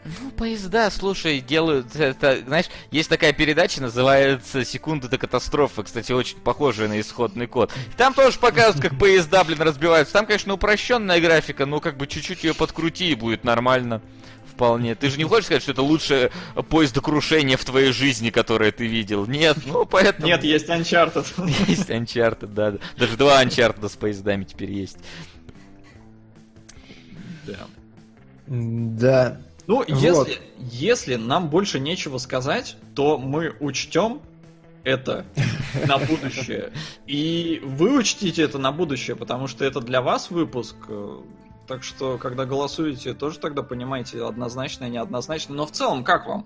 Ну, 0.03 0.32
поезда, 0.32 0.91
слушай, 0.91 1.39
делают, 1.39 1.95
это, 1.95 2.39
знаешь, 2.45 2.65
есть 2.91 3.08
такая 3.08 3.32
передача, 3.32 3.82
называется 3.82 4.65
«Секунды 4.65 5.08
до 5.08 5.17
катастрофы», 5.17 5.84
кстати, 5.84 6.12
очень 6.12 6.36
похожая 6.39 6.89
на 6.89 6.99
исходный 6.99 7.47
код. 7.47 7.71
И 7.93 7.95
там 7.95 8.13
тоже 8.13 8.38
показывают, 8.38 8.82
как 8.86 8.99
поезда, 8.99 9.45
блин, 9.45 9.62
разбиваются. 9.62 10.12
Там, 10.12 10.25
конечно, 10.25 10.53
упрощенная 10.56 11.21
графика, 11.21 11.65
но 11.65 11.79
как 11.79 11.95
бы 11.95 12.06
чуть-чуть 12.06 12.43
ее 12.43 12.53
подкрути, 12.53 13.12
и 13.12 13.15
будет 13.15 13.45
нормально. 13.45 14.01
Вполне. 14.54 14.96
Ты 14.96 15.10
же 15.10 15.18
не 15.18 15.24
хочешь 15.24 15.46
сказать, 15.46 15.63
что 15.63 15.72
это 15.72 15.82
лучшее 15.82 16.32
поездокрушение 16.70 17.58
в 17.58 17.66
твоей 17.66 17.92
жизни, 17.92 18.30
которое 18.30 18.72
ты 18.72 18.86
видел? 18.86 19.26
Нет, 19.26 19.58
ну 19.66 19.86
поэтому... 19.86 20.28
Нет, 20.28 20.44
есть 20.44 20.68
Uncharted. 20.68 21.26
Есть 21.68 21.89
Uncharted, 21.89 22.54
да. 22.54 22.76
Даже 22.98 23.18
два 23.18 23.44
Uncharted 23.44 23.89
с 23.89 23.96
поездами 23.96 24.44
теперь 24.44 24.72
есть. 24.72 24.98
Да. 27.46 27.68
Да. 28.48 29.38
Ну, 29.66 29.78
Вот. 29.78 29.89
если, 29.89 30.39
если 30.60 31.16
нам 31.16 31.50
больше 31.50 31.80
нечего 31.80 32.18
сказать, 32.18 32.78
то 32.96 33.18
мы 33.18 33.56
учтем 33.60 34.22
это 34.84 35.26
на 35.88 35.98
будущее. 35.98 36.72
И 37.08 37.62
вы 37.63 37.98
учтите 37.98 38.44
это 38.44 38.58
на 38.60 38.72
будущее, 38.72 39.16
потому 39.16 39.48
что 39.48 39.66
это 39.66 39.80
для 39.80 40.02
вас 40.02 40.30
выпуск. 40.30 40.76
Так 41.67 41.84
что, 41.84 42.17
когда 42.17 42.45
голосуете, 42.45 43.13
тоже 43.13 43.39
тогда 43.39 43.63
понимаете, 43.63 44.26
однозначно 44.26 44.86
и 44.86 44.89
неоднозначно. 44.89 45.56
Но 45.56 45.65
в 45.65 45.71
целом, 45.71 46.04
как 46.04 46.28
вам? 46.28 46.45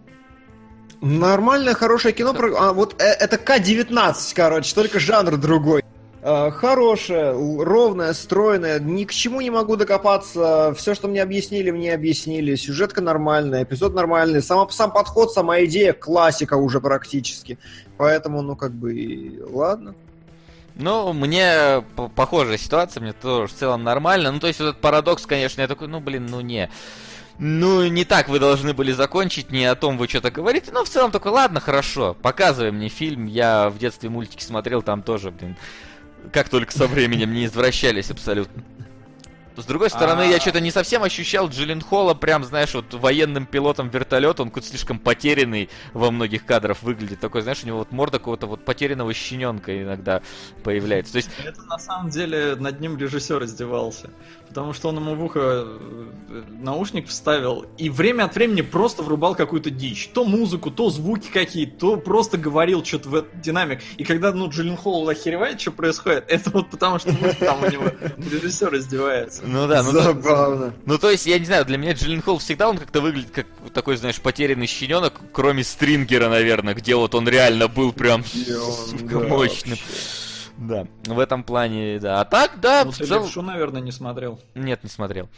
Нормальное, 1.01 1.73
хорошее 1.73 2.13
кино. 2.13 2.34
про- 2.34 2.56
А, 2.56 2.73
вот 2.73 3.01
э- 3.01 3.06
это 3.06 3.38
К-19, 3.38 4.34
короче, 4.36 4.73
только 4.75 4.99
жанр 4.99 5.38
другой. 5.38 5.84
А, 6.23 6.51
Хорошее, 6.51 7.32
ровное, 7.63 8.13
стройное, 8.13 8.80
ни 8.80 9.06
к 9.06 9.12
чему 9.13 9.41
не 9.41 9.49
могу 9.51 9.75
докопаться. 9.75 10.73
Все, 10.77 10.93
что 10.95 11.08
мне 11.08 11.21
объяснили, 11.21 11.71
мне 11.71 11.93
объяснили. 11.93 12.56
Сюжетка 12.56 13.01
нормальная, 13.01 13.63
эпизод 13.63 13.93
нормальный. 13.93 14.41
Сам, 14.41 14.69
сам 14.69 14.91
подход, 14.91 15.32
сама 15.32 15.63
идея, 15.65 15.93
классика 15.93 16.56
уже 16.56 16.80
практически. 16.82 17.58
Поэтому, 17.97 18.41
ну, 18.41 18.56
как 18.56 18.71
бы, 18.71 19.45
ладно. 19.49 19.95
Ну, 20.79 21.11
мне 21.13 21.83
похожая 22.15 22.57
ситуация, 22.57 23.01
мне 23.01 23.13
тоже 23.13 23.47
в 23.47 23.53
целом 23.53 23.83
нормально. 23.83 24.31
Ну, 24.31 24.39
то 24.39 24.47
есть, 24.47 24.59
вот 24.59 24.69
этот 24.69 24.81
парадокс, 24.81 25.25
конечно, 25.25 25.61
я 25.61 25.67
такой, 25.67 25.87
ну, 25.87 25.99
блин, 25.99 26.27
ну 26.27 26.41
не. 26.41 26.69
Ну, 27.39 27.87
не 27.87 28.05
так 28.05 28.29
вы 28.29 28.39
должны 28.39 28.73
были 28.73 28.91
закончить, 28.91 29.51
не 29.51 29.65
о 29.65 29.75
том 29.75 29.97
вы 29.97 30.07
что-то 30.07 30.31
говорите. 30.31 30.71
Но 30.71 30.83
в 30.83 30.89
целом 30.89 31.11
такой, 31.11 31.31
ладно, 31.31 31.59
хорошо, 31.59 32.15
показывай 32.21 32.71
мне 32.71 32.89
фильм. 32.89 33.25
Я 33.25 33.69
в 33.69 33.77
детстве 33.77 34.09
мультики 34.09 34.43
смотрел, 34.43 34.81
там 34.81 35.03
тоже, 35.03 35.31
блин, 35.31 35.55
как 36.31 36.49
только 36.49 36.71
со 36.71 36.87
временем 36.87 37.33
не 37.33 37.45
извращались 37.45 38.11
абсолютно. 38.11 38.63
С 39.62 39.65
другой 39.65 39.89
стороны, 39.89 40.24
я 40.30 40.38
А. 40.38 40.39
что-то 40.39 40.60
не 40.60 40.72
совсем 40.72 41.04
ощущал 41.04 41.50
Джиллин 41.50 41.82
Холла 41.82 42.13
прям, 42.13 42.43
знаешь, 42.43 42.74
вот 42.74 42.93
военным 42.93 43.46
пилотом 43.46 43.89
вертолета, 43.89 44.43
он 44.43 44.50
какой-то 44.50 44.67
слишком 44.67 45.00
потерянный 45.00 45.70
во 45.93 46.12
многих 46.12 46.46
кадрах 46.46 46.84
выглядит. 46.84 47.20
Такой, 47.20 47.41
знаешь, 47.41 47.63
у 47.63 47.67
него 47.67 47.80
вот 47.80 47.91
морда 47.91 48.20
какого-то 48.20 48.48
вот 48.48 48.63
потерянного 48.65 49.13
щененка 49.13 49.82
иногда 49.82 50.22
появляется. 50.63 51.13
То 51.13 51.17
есть, 51.17 51.30
Это 51.46 51.62
на 51.63 51.80
самом 51.80 52.10
деле 52.10 52.56
над 52.56 52.80
ним 52.80 52.98
режиссер 52.98 53.43
издевался. 53.43 54.10
Потому 54.48 54.74
что 54.74 54.89
он 54.89 54.98
ему 54.98 55.15
в 55.15 55.24
ухо 55.24 55.39
э, 55.41 56.43
наушник 56.60 57.08
вставил 57.08 57.65
и 57.78 57.89
время 57.89 58.24
от 58.24 58.36
времени 58.36 58.62
просто 58.62 59.04
врубал 59.04 59.36
какую-то 59.36 59.70
дичь. 59.70 60.10
То 60.13 60.24
музыку, 60.24 60.72
то 60.72 60.89
звуки 60.89 61.30
какие-то, 61.32 61.78
то 61.78 61.98
просто 61.98 62.38
говорил 62.38 62.84
что-то 62.84 63.10
в 63.10 63.15
этот 63.15 63.41
динамик. 63.41 63.82
И 63.98 64.04
когда, 64.04 64.32
ну, 64.32 64.50
Джиллин 64.50 64.78
Холл 64.78 65.10
охеревает, 65.10 65.60
что 65.60 65.72
происходит, 65.72 66.26
это 66.30 66.50
вот 66.52 66.70
потому 66.70 67.00
что 67.00 67.12
там 67.36 67.63
у 67.63 67.70
него 67.70 67.86
режиссер 68.17 68.76
издевается. 68.76 69.43
Ну 69.47 69.67
да, 69.67 69.83
ну, 69.83 69.91
Забавно. 69.91 70.73
ну 70.86 70.97
то 70.97 71.10
есть, 71.10 71.25
я 71.25 71.39
не 71.39 71.45
знаю, 71.45 71.65
для 71.65 71.77
меня 71.77 71.93
Джиллин 71.93 72.21
Холл 72.21 72.38
всегда 72.39 72.69
он 72.69 72.77
как-то 72.77 73.01
выглядит 73.01 73.31
как 73.31 73.47
такой, 73.73 73.97
знаешь, 73.97 74.19
потерянный 74.19 74.67
щененок, 74.67 75.13
кроме 75.31 75.63
Стрингера, 75.63 76.29
наверное, 76.29 76.73
где 76.73 76.95
вот 76.95 77.15
он 77.15 77.27
реально 77.27 77.67
был 77.67 77.93
прям 77.93 78.23
сука, 78.89 79.19
мощным. 79.19 79.77
Да, 80.57 80.88
в 81.05 81.19
этом 81.19 81.43
плане, 81.43 81.99
да. 81.99 82.19
А 82.19 82.25
так, 82.25 82.60
да, 82.60 82.83
Ну, 82.83 82.91
в 82.91 82.97
ты 82.97 83.05
целом... 83.05 83.23
Левшу, 83.23 83.41
наверное, 83.43 83.81
не 83.81 83.91
смотрел. 83.91 84.39
Нет, 84.55 84.83
не 84.83 84.89
смотрел. 84.89 85.29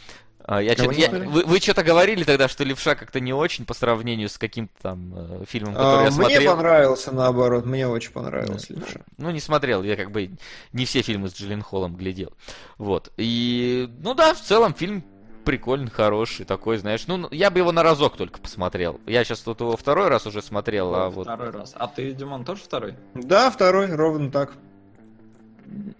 А, 0.44 0.60
Я 0.60 0.74
не 0.74 0.94
я- 0.96 1.10
вы, 1.10 1.44
вы 1.44 1.58
что-то 1.58 1.82
говорили 1.82 2.24
тогда, 2.24 2.48
что 2.48 2.64
Левша 2.64 2.94
как-то 2.94 3.20
не 3.20 3.32
очень 3.32 3.64
по 3.64 3.74
сравнению 3.74 4.28
с 4.28 4.38
каким-то 4.38 4.72
там 4.82 5.12
э, 5.14 5.44
фильмом, 5.46 5.74
который 5.74 5.92
А, 5.92 5.96
я 5.96 6.00
Мне 6.02 6.10
смотрел. 6.12 6.56
понравился, 6.56 7.12
наоборот, 7.12 7.66
мне 7.66 7.86
очень 7.86 8.12
понравился. 8.12 8.74
Да. 8.74 8.80
Левша. 8.80 9.00
Ну, 9.18 9.30
не 9.30 9.40
смотрел, 9.40 9.82
я 9.82 9.96
как 9.96 10.10
бы 10.10 10.30
не 10.72 10.84
все 10.86 11.02
фильмы 11.02 11.28
с 11.28 11.34
Джиллин 11.34 11.62
Холлом 11.62 11.96
глядел. 11.96 12.32
Вот. 12.78 13.12
И, 13.16 13.88
ну 14.02 14.14
да, 14.14 14.34
в 14.34 14.40
целом 14.40 14.74
фильм 14.74 15.04
прикольный, 15.44 15.90
хороший, 15.90 16.44
такой, 16.44 16.78
знаешь. 16.78 17.06
Ну, 17.06 17.28
я 17.30 17.50
бы 17.50 17.58
его 17.58 17.72
на 17.72 17.82
разок 17.82 18.16
только 18.16 18.40
посмотрел. 18.40 19.00
Я 19.06 19.24
сейчас 19.24 19.40
тут 19.40 19.60
его 19.60 19.76
второй 19.76 20.08
раз 20.08 20.26
уже 20.26 20.42
смотрел, 20.42 20.94
а 20.94 21.10
вот... 21.10 21.24
Второй 21.24 21.50
раз. 21.50 21.74
А 21.76 21.86
ты, 21.86 22.12
Димон, 22.12 22.44
тоже 22.44 22.62
второй? 22.62 22.94
Да, 23.14 23.50
второй, 23.50 23.86
ровно 23.94 24.30
так. 24.30 24.52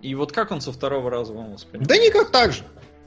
И 0.02 0.14
вот 0.14 0.32
как 0.32 0.50
он 0.50 0.60
со 0.60 0.72
второго 0.72 1.10
раза 1.10 1.32
вам 1.32 1.52
воспринял? 1.52 1.86
Да 1.86 1.96
никак 1.96 2.30
так 2.30 2.52
же. 2.52 2.64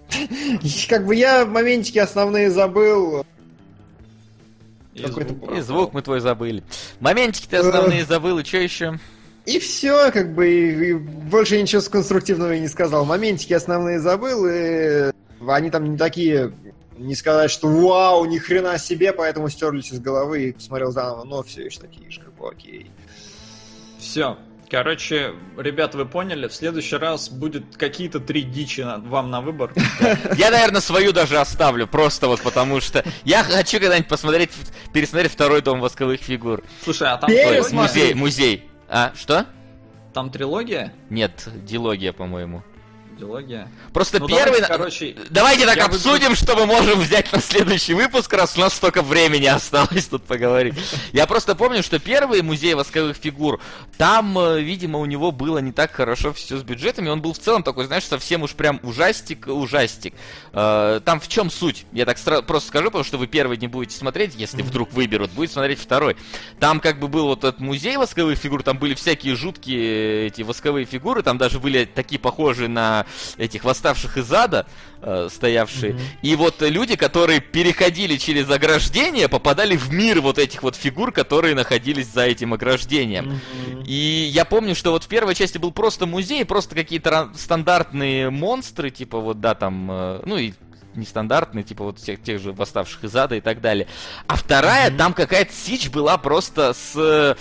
Как 0.89 1.05
бы 1.05 1.15
я 1.15 1.45
моментики 1.45 1.99
основные 1.99 2.49
забыл. 2.51 3.25
И 4.93 5.05
звук 5.05 5.57
И 5.57 5.61
звук 5.61 5.93
мы 5.93 6.01
твой 6.01 6.19
забыли. 6.19 6.63
Моментики-то 6.99 7.59
основные 7.59 8.05
забыл, 8.05 8.39
и 8.39 8.43
что 8.43 8.57
еще? 8.57 8.99
И 9.45 9.59
все, 9.59 10.11
как 10.11 10.33
бы, 10.33 10.49
и, 10.49 10.89
и 10.89 10.93
больше 10.93 11.61
ничего 11.61 11.81
конструктивного 11.81 12.51
я 12.51 12.59
не 12.59 12.69
сказал. 12.69 13.03
Моментики 13.03 13.51
основные 13.51 13.99
забыл, 13.99 14.45
и 14.47 15.11
они 15.45 15.69
там 15.69 15.89
не 15.91 15.97
такие, 15.97 16.53
не 16.97 17.13
сказать, 17.15 17.51
что 17.51 17.67
вау, 17.67 18.23
ни 18.25 18.37
хрена 18.37 18.77
себе, 18.77 19.11
поэтому 19.11 19.49
стерлись 19.49 19.91
из 19.91 19.99
головы 19.99 20.43
и 20.43 20.51
посмотрел 20.53 20.91
заново, 20.91 21.25
но 21.25 21.43
все 21.43 21.65
еще 21.65 21.81
такие 21.81 22.09
же, 22.09 22.21
как 22.21 22.33
бы, 22.35 22.47
окей. 22.47 22.89
Все. 23.99 24.37
Короче, 24.73 25.35
ребят, 25.55 25.93
вы 25.93 26.03
поняли, 26.03 26.47
в 26.47 26.53
следующий 26.55 26.95
раз 26.95 27.29
будет 27.29 27.77
какие-то 27.77 28.19
три 28.19 28.41
дичи 28.41 28.81
на- 28.81 28.97
вам 28.97 29.29
на 29.29 29.39
выбор. 29.39 29.71
Я, 30.35 30.49
наверное, 30.49 30.81
свою 30.81 31.13
даже 31.13 31.37
оставлю, 31.37 31.85
просто 31.85 32.27
вот 32.27 32.41
потому 32.41 32.81
что 32.81 33.05
я 33.23 33.43
хочу 33.43 33.79
когда-нибудь 33.79 34.07
посмотреть, 34.07 34.49
пересмотреть 34.91 35.31
второй 35.31 35.61
дом 35.61 35.79
восковых 35.79 36.21
фигур. 36.21 36.63
Слушай, 36.83 37.09
а 37.09 37.17
там 37.17 37.29
музей, 37.71 38.15
музей. 38.15 38.67
А, 38.89 39.11
что? 39.15 39.45
Там 40.11 40.31
трилогия? 40.31 40.91
Нет, 41.11 41.47
дилогия, 41.53 42.11
по-моему. 42.11 42.63
Дилогия. 43.23 43.71
Просто 43.93 44.19
Ну, 44.19 44.27
первый... 44.27 44.59
давайте, 44.59 44.67
короче, 44.67 45.15
Давайте 45.29 45.65
так 45.65 45.77
обсудим, 45.77 46.35
что 46.35 46.55
мы 46.55 46.65
можем 46.65 46.99
взять 46.99 47.31
на 47.31 47.41
следующий 47.41 47.93
выпуск, 47.93 48.31
раз 48.33 48.57
у 48.57 48.59
нас 48.59 48.73
столько 48.73 49.01
времени 49.01 49.45
осталось 49.45 50.05
тут 50.07 50.23
поговорить. 50.23 50.75
Я 51.13 51.25
просто 51.25 51.55
помню, 51.55 51.83
что 51.83 51.99
первый 51.99 52.41
музей 52.41 52.73
восковых 52.73 53.15
фигур, 53.15 53.61
там, 53.97 54.37
э, 54.37 54.61
видимо, 54.61 54.99
у 54.99 55.05
него 55.05 55.31
было 55.31 55.59
не 55.59 55.71
так 55.71 55.91
хорошо 55.93 56.33
все 56.33 56.57
с 56.57 56.63
бюджетами. 56.63 57.09
Он 57.09 57.21
был 57.21 57.33
в 57.33 57.39
целом 57.39 57.63
такой, 57.63 57.85
знаешь, 57.85 58.03
совсем 58.05 58.43
уж 58.43 58.51
прям 58.51 58.79
ужастик, 58.83 59.47
ужастик. 59.47 60.13
Э, 60.51 60.99
Там 61.05 61.19
в 61.19 61.27
чем 61.27 61.49
суть? 61.49 61.85
Я 61.93 62.05
так 62.05 62.17
просто 62.45 62.67
скажу, 62.67 62.85
потому 62.87 63.03
что 63.03 63.17
вы 63.17 63.27
первый 63.27 63.57
не 63.57 63.67
будете 63.67 63.95
смотреть, 63.95 64.35
если 64.35 64.61
вдруг 64.61 64.91
выберут, 64.91 65.31
будет 65.31 65.51
смотреть 65.51 65.79
второй. 65.79 66.17
Там 66.59 66.79
как 66.79 66.99
бы 66.99 67.07
был 67.07 67.27
вот 67.27 67.39
этот 67.43 67.59
музей 67.59 67.97
восковых 67.97 68.37
фигур, 68.37 68.63
там 68.63 68.77
были 68.77 68.93
всякие 68.95 69.35
жуткие 69.35 70.27
эти 70.27 70.41
восковые 70.41 70.85
фигуры, 70.85 71.21
там 71.21 71.37
даже 71.37 71.59
были 71.59 71.85
такие 71.85 72.19
похожие 72.19 72.67
на 72.67 73.05
этих 73.37 73.63
восставших 73.63 74.17
из 74.17 74.31
ада, 74.31 74.65
э, 75.01 75.29
стоявшие. 75.31 75.99
И 76.21 76.35
вот 76.35 76.61
люди, 76.61 76.95
которые 76.95 77.39
переходили 77.39 78.17
через 78.17 78.49
ограждение, 78.49 79.27
попадали 79.27 79.75
в 79.75 79.91
мир 79.91 80.21
вот 80.21 80.39
этих 80.39 80.63
вот 80.63 80.75
фигур, 80.75 81.11
которые 81.11 81.55
находились 81.55 82.07
за 82.07 82.25
этим 82.25 82.53
ограждением. 82.53 83.39
И 83.85 84.29
я 84.31 84.45
помню, 84.45 84.75
что 84.75 84.91
вот 84.91 85.03
в 85.03 85.07
первой 85.07 85.35
части 85.35 85.57
был 85.57 85.71
просто 85.71 86.05
музей, 86.05 86.45
просто 86.45 86.75
какие-то 86.75 87.31
стандартные 87.35 88.29
монстры, 88.29 88.89
типа 88.89 89.19
вот, 89.19 89.39
да, 89.41 89.55
там, 89.55 89.89
э, 89.91 90.21
ну 90.25 90.37
и 90.37 90.53
нестандартные, 90.95 91.63
типа 91.63 91.85
вот 91.85 91.97
тех, 91.97 92.21
тех 92.21 92.39
же 92.39 92.51
восставших 92.51 93.03
из 93.03 93.15
ада 93.15 93.35
и 93.35 93.41
так 93.41 93.61
далее. 93.61 93.87
А 94.27 94.35
вторая, 94.35 94.95
там 94.95 95.13
какая-то 95.13 95.53
сич 95.53 95.89
была 95.89 96.17
просто 96.17 96.73
с... 96.73 97.37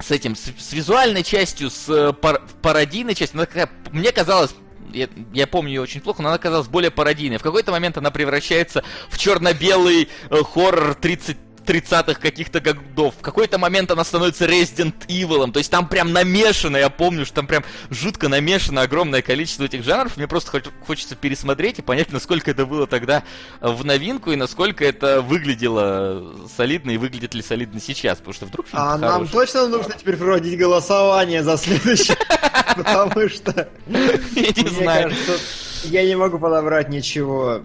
с 0.00 0.10
этим, 0.10 0.34
с, 0.34 0.52
с 0.58 0.72
визуальной 0.72 1.22
частью, 1.22 1.70
с 1.70 1.88
э, 1.88 2.12
пар- 2.12 2.42
пародийной 2.62 3.14
частью, 3.14 3.38
она 3.38 3.46
такая, 3.46 3.70
мне 3.92 4.12
казалось, 4.12 4.54
я, 4.92 5.08
я 5.32 5.46
помню 5.46 5.72
ее 5.72 5.80
очень 5.82 6.00
плохо, 6.00 6.22
но 6.22 6.30
она 6.30 6.38
казалась 6.38 6.66
более 6.68 6.90
пародийной. 6.90 7.38
В 7.38 7.42
какой-то 7.42 7.70
момент 7.70 7.96
она 7.96 8.10
превращается 8.10 8.82
в 9.08 9.18
черно-белый 9.18 10.08
э, 10.30 10.36
хоррор 10.42 10.94
30 10.94 11.36
30-х 11.70 12.14
каких-то 12.20 12.60
годов. 12.60 13.14
В 13.18 13.22
какой-то 13.22 13.58
момент 13.58 13.90
она 13.90 14.02
становится 14.04 14.46
Resident 14.46 14.94
Evil. 15.06 15.50
То 15.52 15.58
есть 15.58 15.70
там 15.70 15.88
прям 15.88 16.12
намешано, 16.12 16.76
я 16.76 16.90
помню, 16.90 17.24
что 17.24 17.36
там 17.36 17.46
прям 17.46 17.64
жутко 17.90 18.28
намешано 18.28 18.82
огромное 18.82 19.22
количество 19.22 19.64
этих 19.64 19.84
жанров. 19.84 20.16
Мне 20.16 20.26
просто 20.26 20.50
хоч- 20.50 20.70
хочется 20.86 21.14
пересмотреть 21.14 21.78
и 21.78 21.82
понять, 21.82 22.12
насколько 22.12 22.50
это 22.50 22.66
было 22.66 22.86
тогда 22.86 23.22
э, 23.60 23.68
в 23.68 23.84
новинку 23.84 24.32
и 24.32 24.36
насколько 24.36 24.84
это 24.84 25.22
выглядело 25.22 26.34
солидно 26.56 26.90
и 26.90 26.96
выглядит 26.96 27.34
ли 27.34 27.42
солидно 27.42 27.80
сейчас. 27.80 28.18
Потому 28.18 28.34
что 28.34 28.46
вдруг 28.46 28.66
А 28.72 28.98
нам 28.98 29.12
хороший. 29.12 29.32
точно 29.32 29.68
нужно 29.68 29.94
теперь 29.98 30.16
проводить 30.16 30.58
голосование 30.58 31.42
за 31.44 31.56
следующий, 31.56 32.14
потому 32.76 33.28
что, 33.28 33.68
Я 33.86 34.62
не 34.62 34.68
знаю. 34.68 35.12
я 35.84 36.04
не 36.04 36.16
могу 36.16 36.38
подобрать 36.38 36.88
ничего 36.88 37.62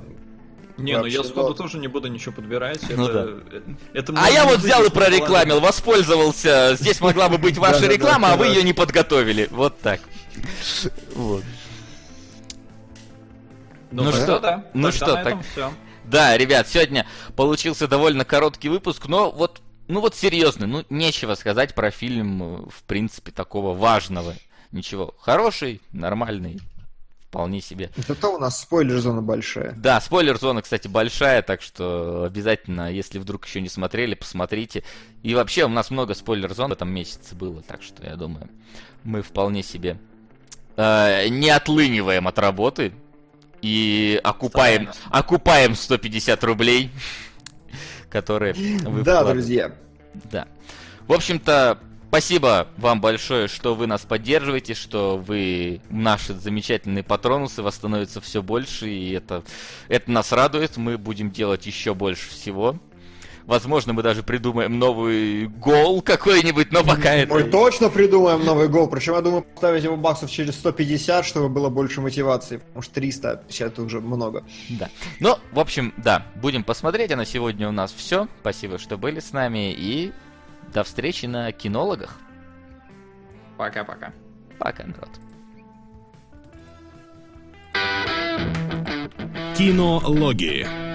Не, 0.78 0.98
ну 0.98 1.06
я 1.06 1.24
сходу 1.24 1.54
тоже 1.56 1.78
не 1.78 1.88
буду 1.88 2.10
ничего 2.10 2.34
подбирать. 2.34 2.82
Ну 2.90 3.08
это, 3.08 3.28
да. 3.28 3.60
это 3.94 4.14
А 4.18 4.30
я 4.30 4.46
вот 4.46 4.60
взял 4.60 4.84
и 4.84 4.90
прорекламил, 4.90 5.62
воспользовался. 5.62 6.76
Здесь 6.78 7.00
могла 7.00 7.30
бы 7.30 7.38
быть 7.38 7.58
ваша 7.60 7.88
реклама, 7.88 8.34
а 8.34 8.36
вы 8.36 8.48
ее 8.48 8.64
не 8.64 8.74
подготовили. 8.74 9.48
Вот 9.52 9.80
так. 9.80 10.02
Вот. 11.16 11.44
Ну, 13.92 14.04
Ну 14.04 14.12
что, 14.12 14.40
да, 14.40 14.66
ну 14.74 14.92
что, 14.92 15.14
так-. 15.24 15.38
Да, 16.04 16.38
ребят, 16.38 16.68
сегодня 16.68 17.08
получился 17.36 17.88
довольно 17.88 18.26
короткий 18.26 18.70
выпуск, 18.70 19.08
но 19.08 19.32
вот, 19.32 19.62
ну 19.88 20.02
вот 20.02 20.16
серьезно, 20.16 20.68
ну 20.68 20.84
нечего 20.90 21.36
сказать 21.36 21.74
про 21.74 21.92
фильм, 21.92 22.44
э, 22.44 22.70
в 22.70 22.84
принципе, 22.84 23.32
такого 23.32 23.74
важного. 23.74 24.36
Ничего, 24.72 25.16
хороший, 25.20 25.82
нормальный, 25.94 26.60
вполне 27.36 27.60
себе. 27.60 27.90
Зато 27.98 28.34
у 28.34 28.38
нас 28.38 28.62
спойлер-зона 28.62 29.22
большая. 29.22 29.74
Да, 29.76 30.00
спойлер-зона, 30.00 30.62
кстати, 30.62 30.88
большая, 30.88 31.42
так 31.42 31.62
что 31.62 32.24
обязательно, 32.24 32.90
если 32.90 33.20
вдруг 33.20 33.46
еще 33.46 33.60
не 33.60 33.68
смотрели, 33.68 34.16
посмотрите. 34.16 34.86
И 35.22 35.36
вообще 35.36 35.66
у 35.66 35.68
нас 35.68 35.92
много 35.92 36.14
спойлер-зон 36.14 36.70
в 36.70 36.74
этом 36.74 36.90
месяце 36.90 37.36
было, 37.36 37.62
так 37.62 37.84
что 37.84 38.06
я 38.06 38.16
думаю, 38.16 38.48
мы 39.04 39.22
вполне 39.22 39.64
себе 39.64 40.00
э, 40.78 41.28
не 41.28 41.50
отлыниваем 41.50 42.26
от 42.30 42.40
работы 42.40 42.94
и 43.62 44.18
окупаем, 44.24 44.88
окупаем 45.10 45.76
150 45.76 46.42
рублей, 46.46 46.90
которые 48.10 48.54
вы 48.54 49.04
Да, 49.04 49.26
друзья. 49.26 49.76
Да. 50.32 50.48
В 51.06 51.12
общем-то, 51.12 51.80
спасибо 52.16 52.68
вам 52.78 53.02
большое, 53.02 53.50
что 53.50 53.76
вы 53.76 53.88
нас 53.88 54.04
поддерживаете, 54.04 54.74
что 54.74 55.18
вы 55.18 55.82
наши 55.90 56.34
замечательные 56.34 57.04
патронусы, 57.04 57.62
вас 57.62 57.76
становится 57.76 58.22
все 58.22 58.42
больше, 58.42 58.88
и 58.88 59.12
это, 59.12 59.44
это 59.90 60.10
нас 60.10 60.32
радует. 60.32 60.78
Мы 60.78 60.98
будем 60.98 61.30
делать 61.30 61.66
еще 61.66 61.94
больше 61.94 62.30
всего. 62.30 62.78
Возможно, 63.44 63.92
мы 63.92 64.02
даже 64.02 64.24
придумаем 64.24 64.80
новый 64.80 65.48
гол 65.48 66.02
какой-нибудь, 66.02 66.72
но 66.72 66.86
пока 66.86 67.14
это... 67.14 67.34
Мы 67.34 67.44
точно 67.44 67.90
придумаем 67.90 68.46
новый 68.46 68.70
гол. 68.70 68.88
Причем, 68.88 69.16
я 69.16 69.22
думаю, 69.22 69.44
поставить 69.44 69.84
его 69.84 69.98
баксов 69.98 70.32
через 70.32 70.56
150, 70.56 71.26
чтобы 71.26 71.50
было 71.50 71.68
больше 71.68 72.00
мотивации. 72.00 72.58
Потому 72.58 72.82
что 72.82 72.94
350 72.94 73.68
это 73.68 73.82
уже 73.84 74.00
много. 74.00 74.46
Да. 74.70 74.90
Ну, 75.20 75.38
в 75.52 75.60
общем, 75.60 75.94
да, 75.98 76.26
будем 76.36 76.64
посмотреть. 76.64 77.12
А 77.12 77.18
на 77.18 77.26
сегодня 77.26 77.68
у 77.68 77.74
нас 77.74 77.94
все. 77.94 78.30
Спасибо, 78.40 78.80
что 78.80 78.98
были 78.98 79.20
с 79.20 79.34
нами. 79.34 79.74
И 79.78 80.12
до 80.74 80.84
встречи 80.84 81.26
на 81.26 81.52
кинологах. 81.52 82.20
Пока-пока. 83.58 84.12
Пока, 84.60 84.84
народ. 84.84 85.10
Кинологии. 89.58 90.95